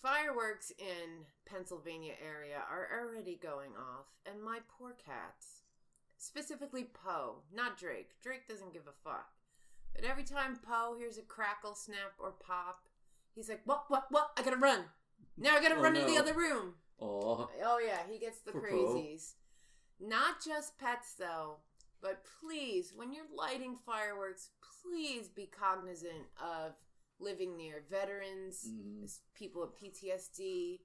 Fireworks 0.00 0.70
in 0.78 1.24
Pennsylvania 1.46 2.12
area 2.22 2.62
are 2.70 2.88
already 3.00 3.36
going 3.42 3.70
off, 3.70 4.06
and 4.30 4.44
my 4.44 4.58
poor 4.68 4.92
cats, 4.92 5.62
specifically 6.18 6.90
Poe, 6.92 7.36
not 7.52 7.78
Drake. 7.78 8.10
Drake 8.22 8.46
doesn't 8.46 8.74
give 8.74 8.86
a 8.86 9.08
fuck. 9.08 9.30
But 9.94 10.04
every 10.04 10.24
time 10.24 10.56
Poe 10.56 10.94
hears 10.98 11.16
a 11.16 11.22
crackle, 11.22 11.74
snap, 11.74 12.12
or 12.18 12.32
pop, 12.32 12.82
he's 13.34 13.48
like, 13.48 13.62
"What? 13.64 13.84
What? 13.88 14.06
What? 14.10 14.30
I 14.36 14.42
gotta 14.42 14.56
run! 14.56 14.80
Now 15.36 15.56
I 15.56 15.60
gotta 15.62 15.76
Oh, 15.76 15.82
run 15.82 15.96
into 15.96 16.10
the 16.10 16.18
other 16.18 16.34
room." 16.34 16.74
Aw. 17.00 17.46
Oh 17.64 17.78
yeah, 17.84 18.00
he 18.10 18.18
gets 18.18 18.40
the 18.40 18.52
crazies. 18.52 19.32
Not 20.00 20.44
just 20.44 20.78
pets 20.78 21.14
though, 21.18 21.56
but 22.00 22.24
please, 22.40 22.92
when 22.94 23.12
you're 23.12 23.24
lighting 23.34 23.76
fireworks, 23.76 24.50
please 24.82 25.28
be 25.28 25.46
cognizant 25.46 26.26
of 26.40 26.72
living 27.20 27.56
near 27.56 27.82
veterans, 27.90 28.68
mm-hmm. 28.68 29.04
s- 29.04 29.20
people 29.34 29.62
with 29.62 29.78
PTSD. 29.78 30.80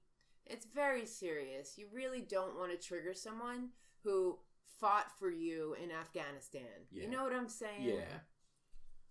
It's 0.46 0.66
very 0.74 1.06
serious. 1.06 1.74
You 1.76 1.86
really 1.92 2.22
don't 2.22 2.56
want 2.56 2.72
to 2.72 2.78
trigger 2.88 3.14
someone 3.14 3.68
who 4.02 4.38
fought 4.80 5.06
for 5.18 5.30
you 5.30 5.76
in 5.82 5.90
Afghanistan. 5.90 6.86
Yeah. 6.90 7.02
You 7.04 7.10
know 7.10 7.22
what 7.22 7.34
I'm 7.34 7.48
saying? 7.48 7.82
Yeah. 7.82 8.20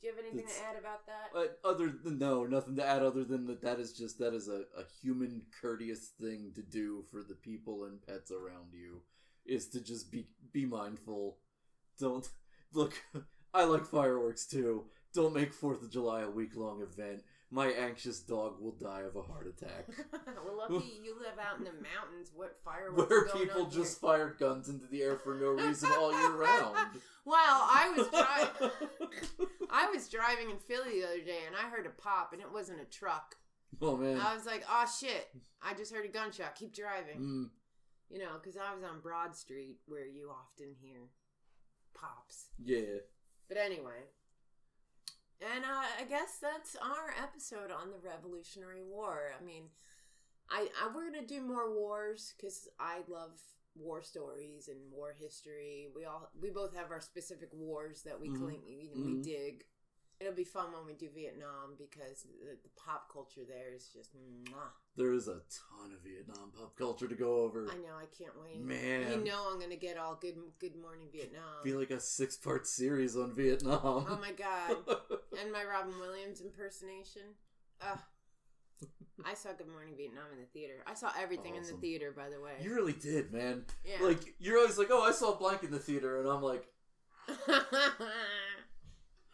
Do 0.02 0.08
you 0.08 0.14
have 0.14 0.20
anything 0.24 0.40
It's- 0.40 0.58
to 0.60 0.66
add 0.66 0.78
about 0.78 1.06
that? 1.08 1.32
But 1.34 1.60
other 1.64 1.90
than 1.90 2.18
no, 2.20 2.46
nothing 2.46 2.76
to 2.78 2.86
add 2.86 3.04
other 3.04 3.24
than 3.24 3.46
that 3.48 3.62
that 3.62 3.80
is 3.80 3.94
just 3.94 4.18
that 4.20 4.34
is 4.34 4.48
a, 4.48 4.64
a 4.78 4.84
human 5.02 5.46
courteous 5.62 6.10
thing 6.20 6.52
to 6.56 6.62
do 6.62 7.04
for 7.12 7.22
the 7.24 7.36
people 7.36 7.84
and 7.86 8.02
pets 8.06 8.32
around 8.32 8.74
you 8.74 9.02
is 9.46 9.68
to 9.70 9.82
just 9.82 10.12
be 10.12 10.28
be 10.54 10.66
mindful. 10.66 11.38
Don't 12.00 12.28
look 12.74 12.94
I 13.54 13.66
like 13.66 13.86
fireworks 13.86 14.46
too. 14.46 14.86
Don't 15.14 15.34
make 15.34 15.54
Fourth 15.54 15.82
of 15.82 15.92
July 15.92 16.22
a 16.22 16.30
week 16.30 16.56
long 16.56 16.82
event. 16.82 17.24
My 17.52 17.68
anxious 17.68 18.20
dog 18.20 18.60
will 18.62 18.74
die 18.74 19.02
of 19.02 19.16
a 19.16 19.22
heart 19.24 19.48
attack. 19.48 19.88
well, 20.46 20.58
lucky 20.58 21.00
you 21.04 21.16
live 21.20 21.38
out 21.40 21.58
in 21.58 21.64
the 21.64 21.72
mountains. 21.72 22.32
What 22.36 22.56
fireworks 22.64 23.10
Where 23.34 23.46
people 23.46 23.66
just 23.66 24.00
here? 24.00 24.10
fired 24.10 24.38
guns 24.40 24.70
into 24.70 24.86
the 24.88 25.02
air 25.02 25.18
for 25.18 25.36
no 25.36 25.48
reason 25.48 25.90
all 25.98 26.12
year 26.12 26.32
round. 26.32 26.78
Well, 27.26 27.38
I 27.40 27.94
was 27.96 28.08
driving. 28.08 29.48
I 29.70 29.88
was 29.92 30.08
driving 30.10 30.50
in 30.50 30.58
Philly 30.58 31.02
the 31.02 31.06
other 31.08 31.22
day, 31.22 31.42
and 31.46 31.56
I 31.56 31.70
heard 31.70 31.86
a 31.86 31.90
pop, 32.02 32.34
and 32.34 32.42
it 32.42 32.52
wasn't 32.52 32.82
a 32.82 32.86
truck. 32.86 33.36
oh 33.82 33.96
man. 33.98 34.20
I 34.20 34.34
was 34.34 34.48
like, 34.48 34.64
"Oh 34.68 34.86
shit!" 35.00 35.28
I 35.62 35.76
just 35.76 35.94
heard 35.94 36.06
a 36.06 36.08
gunshot. 36.08 36.56
Keep 36.56 36.74
driving, 36.74 37.20
Mm, 37.20 37.50
you 38.10 38.18
know, 38.18 38.40
because 38.42 38.58
I 38.58 38.74
was 38.74 38.84
on 38.84 39.02
Broad 39.02 39.36
Street, 39.36 39.78
where 39.86 40.08
you 40.08 40.32
often 40.32 40.74
hear 40.82 41.10
pops. 41.94 42.46
yeah. 42.64 43.00
But 43.48 43.58
anyway, 43.58 44.08
and 45.42 45.64
uh, 45.64 45.84
I 46.00 46.04
guess 46.08 46.38
that's 46.42 46.76
our 46.82 47.14
episode 47.22 47.72
on 47.72 47.92
the 47.92 48.00
Revolutionary 48.08 48.84
War. 48.84 49.32
I 49.40 49.44
mean, 49.44 49.64
I, 50.50 50.68
I 50.84 50.94
we're 50.96 51.12
gonna 51.12 51.26
do 51.28 51.42
more 51.42 51.74
wars 51.74 52.34
because 52.38 52.68
I 52.80 53.00
love 53.08 53.40
war 53.76 54.02
stories 54.02 54.68
and 54.68 54.80
war 54.92 55.16
history. 55.18 55.88
We 55.96 56.06
all 56.06 56.30
we 56.42 56.50
both 56.50 56.76
have 56.76 56.92
our 56.92 57.02
specific 57.02 57.50
wars 57.54 58.04
that 58.04 58.20
we 58.20 58.30
Mhm. 58.30 58.36
cling, 58.36 58.90
we 59.04 59.16
Mhm. 59.16 59.24
dig. 59.24 59.66
It'll 60.20 60.34
be 60.34 60.44
fun 60.44 60.74
when 60.74 60.86
we 60.86 60.94
do 60.94 61.08
Vietnam 61.16 61.76
because 61.78 62.24
the, 62.24 62.58
the 62.62 62.70
pop 62.76 63.10
culture 63.12 63.42
there 63.48 63.74
is 63.74 63.88
just 63.94 64.10
mwah. 64.14 64.72
There 64.98 65.14
is 65.14 65.30
a 65.30 65.40
ton 65.48 65.94
of 65.94 66.02
Vietnam 66.04 66.52
pop 66.58 66.78
culture 66.78 67.08
to 67.08 67.16
go 67.16 67.38
over. 67.38 67.68
I 67.72 67.76
know 67.76 67.96
I 67.98 68.06
can't 68.18 68.34
wait. 68.42 68.60
Man. 68.60 69.12
you 69.12 69.24
know 69.24 69.48
I'm 69.50 69.60
gonna 69.62 69.78
get 69.78 69.98
all 69.98 70.16
good 70.20 70.36
Good 70.60 70.76
Morning 70.76 71.08
Vietnam. 71.14 71.64
Be 71.64 71.74
like 71.74 71.92
a 71.92 72.02
six 72.02 72.36
part 72.36 72.68
series 72.68 73.16
on 73.16 73.34
Vietnam. 73.34 73.80
oh 73.84 74.20
my 74.22 74.32
god. 74.34 74.76
and 75.42 75.54
my 75.54 75.64
Robin 75.64 75.98
Williams 76.00 76.42
impersonation. 76.42 77.22
Ugh. 77.82 78.00
I 79.26 79.34
saw 79.34 79.50
Good 79.54 79.70
Morning 79.70 79.94
Vietnam 79.98 80.26
in 80.34 80.40
the 80.40 80.48
theater. 80.48 80.84
I 80.88 80.94
saw 80.96 81.12
everything 81.18 81.56
in 81.56 81.64
the 81.64 81.74
theater, 81.74 82.14
by 82.16 82.30
the 82.30 82.42
way. 82.42 82.54
you 82.62 82.74
really 82.74 82.94
did, 82.94 83.32
man. 83.32 83.64
yeah. 83.86 84.06
Like 84.06 84.36
you're 84.40 84.58
always 84.58 84.78
like, 84.78 84.90
oh, 84.92 85.02
I 85.02 85.12
saw 85.12 85.36
blank 85.36 85.64
in 85.64 85.72
the 85.72 85.80
theater, 85.80 86.20
and 86.20 86.28
I'm 86.28 86.42
like, 86.42 86.66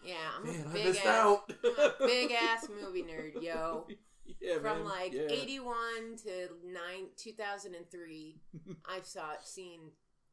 yeah, 0.06 0.16
I'm 0.38 0.46
man, 0.46 0.66
a 0.66 0.70
I 0.70 0.74
big 0.74 0.86
missed 0.86 1.06
ass, 1.06 1.08
out. 1.08 1.52
A 2.02 2.06
big 2.06 2.32
ass 2.32 2.68
movie 2.82 3.04
nerd, 3.04 3.42
yo. 3.42 3.88
Yeah, 4.42 4.56
From 4.56 4.80
man. 4.80 4.86
like 4.86 5.14
yeah. 5.14 5.28
81 5.30 5.76
to 6.24 6.50
9 6.66 6.74
2003, 7.16 8.36
I've 8.90 9.06
saw 9.06 9.34
seen 9.44 9.80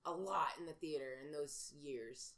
a 0.07 0.11
lot 0.11 0.49
in 0.59 0.65
the 0.65 0.73
theater 0.73 1.19
in 1.25 1.31
those 1.31 1.75
years. 1.79 2.33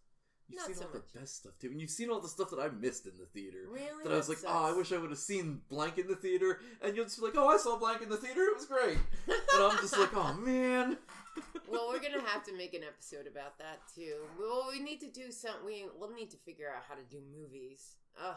You've 0.48 0.60
not 0.60 0.66
seen 0.66 0.76
so 0.76 0.84
all 0.84 0.92
much. 0.92 1.02
the 1.12 1.20
best 1.20 1.36
stuff 1.36 1.52
too, 1.58 1.68
and 1.68 1.80
you've 1.80 1.90
seen 1.90 2.10
all 2.10 2.20
the 2.20 2.28
stuff 2.28 2.50
that 2.50 2.60
I 2.60 2.68
missed 2.68 3.06
in 3.06 3.12
the 3.18 3.26
theater. 3.26 3.66
Really? 3.70 4.04
That 4.04 4.12
I 4.12 4.16
was 4.16 4.28
like, 4.28 4.38
sucks. 4.38 4.52
oh, 4.52 4.72
I 4.72 4.76
wish 4.76 4.92
I 4.92 4.98
would 4.98 5.10
have 5.10 5.18
seen 5.18 5.62
blank 5.68 5.98
in 5.98 6.06
the 6.06 6.16
theater, 6.16 6.60
and 6.82 6.94
you'll 6.94 7.06
just 7.06 7.18
be 7.18 7.26
like, 7.26 7.34
oh, 7.36 7.48
I 7.48 7.56
saw 7.56 7.78
blank 7.78 8.02
in 8.02 8.08
the 8.08 8.16
theater, 8.16 8.42
it 8.42 8.56
was 8.56 8.66
great. 8.66 8.98
And 9.26 9.62
I'm 9.62 9.78
just 9.78 9.98
like, 9.98 10.14
oh 10.14 10.34
man. 10.34 10.98
well, 11.68 11.88
we're 11.88 12.00
gonna 12.00 12.22
have 12.26 12.44
to 12.44 12.56
make 12.56 12.74
an 12.74 12.82
episode 12.84 13.26
about 13.26 13.58
that 13.58 13.80
too. 13.94 14.16
Well, 14.38 14.68
we 14.70 14.80
need 14.80 15.00
to 15.00 15.10
do 15.10 15.30
some. 15.30 15.54
We 15.64 15.86
we'll 15.98 16.14
need 16.14 16.30
to 16.30 16.36
figure 16.36 16.68
out 16.68 16.84
how 16.88 16.94
to 16.94 17.02
do 17.10 17.20
movies. 17.36 17.96
Ugh. 18.22 18.36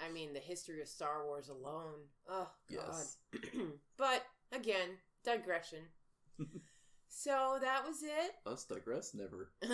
I 0.00 0.10
mean, 0.10 0.32
the 0.32 0.40
history 0.40 0.80
of 0.80 0.88
Star 0.88 1.24
Wars 1.24 1.48
alone. 1.48 2.08
Oh 2.28 2.48
God. 2.72 2.94
Yes. 2.94 3.16
but 3.96 4.24
again, 4.52 4.88
digression. 5.24 5.80
so 7.08 7.58
that 7.60 7.84
was 7.86 8.02
it. 8.02 8.34
Us 8.46 8.64
digress 8.64 9.14
never. 9.14 9.50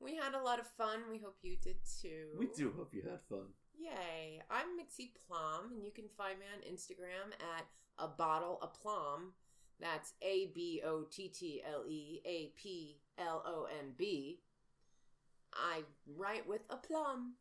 we 0.00 0.16
had 0.16 0.34
a 0.34 0.42
lot 0.42 0.58
of 0.58 0.66
fun. 0.66 1.00
We 1.10 1.18
hope 1.18 1.36
you 1.42 1.56
did 1.62 1.76
too. 2.00 2.28
We 2.38 2.48
do 2.56 2.72
hope 2.76 2.94
you 2.94 3.02
had 3.02 3.20
fun. 3.28 3.46
Yay! 3.78 4.40
I'm 4.50 4.76
Mixie 4.78 5.12
Plum, 5.26 5.72
and 5.74 5.84
you 5.84 5.90
can 5.90 6.04
find 6.16 6.38
me 6.38 6.46
on 6.54 6.72
Instagram 6.72 7.32
at 7.56 7.66
a 7.98 8.08
bottle 8.08 8.58
of 8.62 8.74
plum. 8.74 9.32
That's 9.80 10.12
A 10.22 10.50
B 10.54 10.82
O 10.84 11.04
T 11.10 11.28
T 11.28 11.62
L 11.66 11.84
E 11.88 12.20
A 12.24 12.52
P 12.60 12.98
L 13.18 13.42
O 13.46 13.66
M 13.78 13.92
B. 13.96 14.40
I 15.54 15.82
write 16.16 16.46
with 16.48 16.62
a 16.70 16.76
plum. 16.76 17.34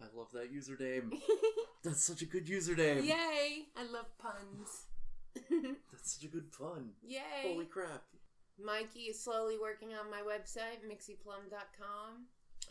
I 0.00 0.06
love 0.16 0.30
that 0.32 0.52
username. 0.54 1.18
That's 1.82 2.04
such 2.04 2.22
a 2.22 2.26
good 2.26 2.46
username. 2.46 3.04
Yay! 3.04 3.66
I 3.76 3.84
love 3.90 4.06
puns. 4.18 4.86
That's 5.92 6.14
such 6.14 6.24
a 6.24 6.28
good 6.28 6.52
pun. 6.52 6.90
Yay! 7.02 7.20
Holy 7.44 7.66
crap. 7.66 8.04
Mikey 8.62 9.00
is 9.10 9.22
slowly 9.22 9.56
working 9.60 9.90
on 9.94 10.10
my 10.10 10.20
website, 10.20 10.82
mixieplum.com. 10.86 12.26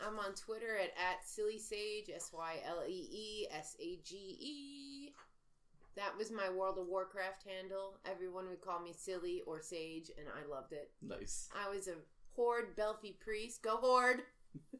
I'm 0.06 0.18
on 0.18 0.34
Twitter 0.34 0.76
at, 0.76 0.90
at 0.90 1.24
syleesage, 1.26 2.14
S 2.14 2.30
Y 2.32 2.56
L 2.66 2.82
E 2.86 3.08
E 3.10 3.46
S 3.50 3.76
A 3.80 3.98
G 4.04 4.16
E. 4.40 5.08
That 5.96 6.16
was 6.16 6.30
my 6.30 6.48
World 6.50 6.78
of 6.78 6.86
Warcraft 6.86 7.42
handle. 7.48 7.98
Everyone 8.08 8.48
would 8.48 8.60
call 8.60 8.80
me 8.80 8.92
Silly 8.96 9.42
or 9.46 9.60
Sage, 9.60 10.10
and 10.16 10.28
I 10.28 10.48
loved 10.48 10.72
it. 10.72 10.90
Nice. 11.02 11.48
I 11.56 11.68
was 11.68 11.88
a 11.88 11.94
Horde 12.36 12.76
Belfie 12.76 13.18
priest. 13.18 13.62
Go 13.62 13.78
Horde! 13.78 14.22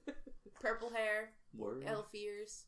Purple 0.61 0.91
hair, 0.91 1.31
Word. 1.57 1.85
elf 1.87 2.15
ears. 2.15 2.67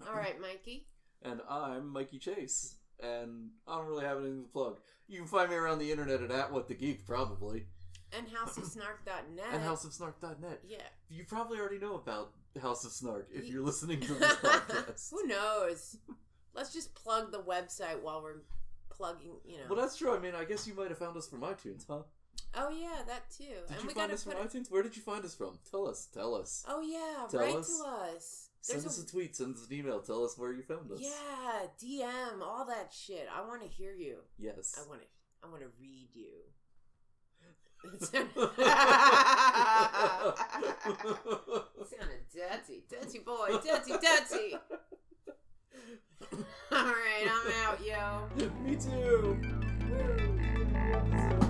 All 0.08 0.14
right, 0.14 0.40
Mikey. 0.40 0.86
And 1.22 1.40
I'm 1.48 1.88
Mikey 1.88 2.18
Chase. 2.18 2.76
And 3.02 3.50
I 3.66 3.76
don't 3.76 3.86
really 3.86 4.04
have 4.04 4.18
anything 4.18 4.42
to 4.42 4.48
plug. 4.48 4.78
You 5.08 5.18
can 5.18 5.26
find 5.26 5.50
me 5.50 5.56
around 5.56 5.78
the 5.78 5.90
internet 5.90 6.22
at, 6.22 6.30
at 6.30 6.52
What 6.52 6.68
the 6.68 6.74
Geek, 6.74 7.06
probably. 7.06 7.66
And 8.16 8.26
houseofsnark.net. 8.28 9.46
And 9.52 9.62
houseofsnark.net. 9.62 10.60
Yeah. 10.66 10.78
You 11.08 11.24
probably 11.24 11.58
already 11.58 11.78
know 11.78 11.96
about 11.96 12.30
House 12.60 12.84
of 12.84 12.92
Snark 12.92 13.28
if 13.32 13.48
you're 13.48 13.64
listening 13.64 14.00
to 14.00 14.14
this 14.14 14.32
podcast. 14.36 15.10
Who 15.10 15.26
knows? 15.26 15.96
Let's 16.54 16.72
just 16.72 16.94
plug 16.94 17.32
the 17.32 17.40
website 17.40 18.00
while 18.00 18.22
we're 18.22 18.42
plugging, 18.90 19.32
you 19.44 19.56
know. 19.58 19.64
Well, 19.68 19.80
that's 19.80 19.96
true. 19.96 20.14
I 20.16 20.20
mean, 20.20 20.34
I 20.34 20.44
guess 20.44 20.66
you 20.66 20.74
might 20.74 20.88
have 20.88 20.98
found 20.98 21.16
us 21.16 21.26
from 21.28 21.40
iTunes, 21.40 21.84
huh? 21.88 22.02
oh 22.56 22.68
yeah, 22.70 23.02
that 23.08 23.28
too. 23.30 23.44
Did 23.44 23.70
and 23.70 23.82
you 23.82 23.88
we 23.88 23.94
find 23.94 24.12
us 24.12 24.22
from 24.22 24.34
put. 24.34 24.48
iTunes? 24.52 24.70
Where 24.70 24.82
did 24.82 24.96
you 24.96 25.02
find 25.02 25.24
us 25.24 25.34
from? 25.34 25.58
Tell 25.68 25.88
us. 25.88 26.06
Tell 26.14 26.34
us. 26.34 26.64
oh 26.68 26.80
yeah, 26.80 27.26
Tell 27.28 27.40
write 27.40 27.56
us. 27.56 27.78
to 27.78 27.88
us. 27.88 28.43
Send 28.64 28.86
us 28.86 28.98
a, 28.98 29.02
a 29.02 29.06
tweet. 29.06 29.36
Send 29.36 29.54
us 29.56 29.66
an 29.68 29.76
email. 29.76 30.00
Tell 30.00 30.24
us 30.24 30.38
where 30.38 30.50
you 30.50 30.62
found 30.62 30.90
us. 30.90 30.98
yeah, 30.98 31.66
DM, 31.78 32.40
all 32.40 32.64
that 32.64 32.94
shit. 32.98 33.28
I 33.30 33.46
want 33.46 33.60
to 33.60 33.68
hear 33.68 33.92
you. 33.92 34.16
Yes. 34.38 34.74
I 34.82 34.88
want 34.88 35.02
to. 35.02 35.06
I 35.44 35.50
want 35.50 35.60
to 35.60 35.68
read 35.78 36.08
you. 36.14 36.30
Sounded 41.84 42.24
dirty, 42.32 42.84
dirty 42.88 43.18
boy, 43.18 43.50
dirty, 43.62 43.92
dirty. 43.92 44.56
All 46.72 46.84
right, 46.86 47.28
I'm 47.28 47.52
out, 47.66 47.78
yo. 47.84 48.48
Me 48.62 48.76
too. 48.76 49.38
Woo. 49.90 51.40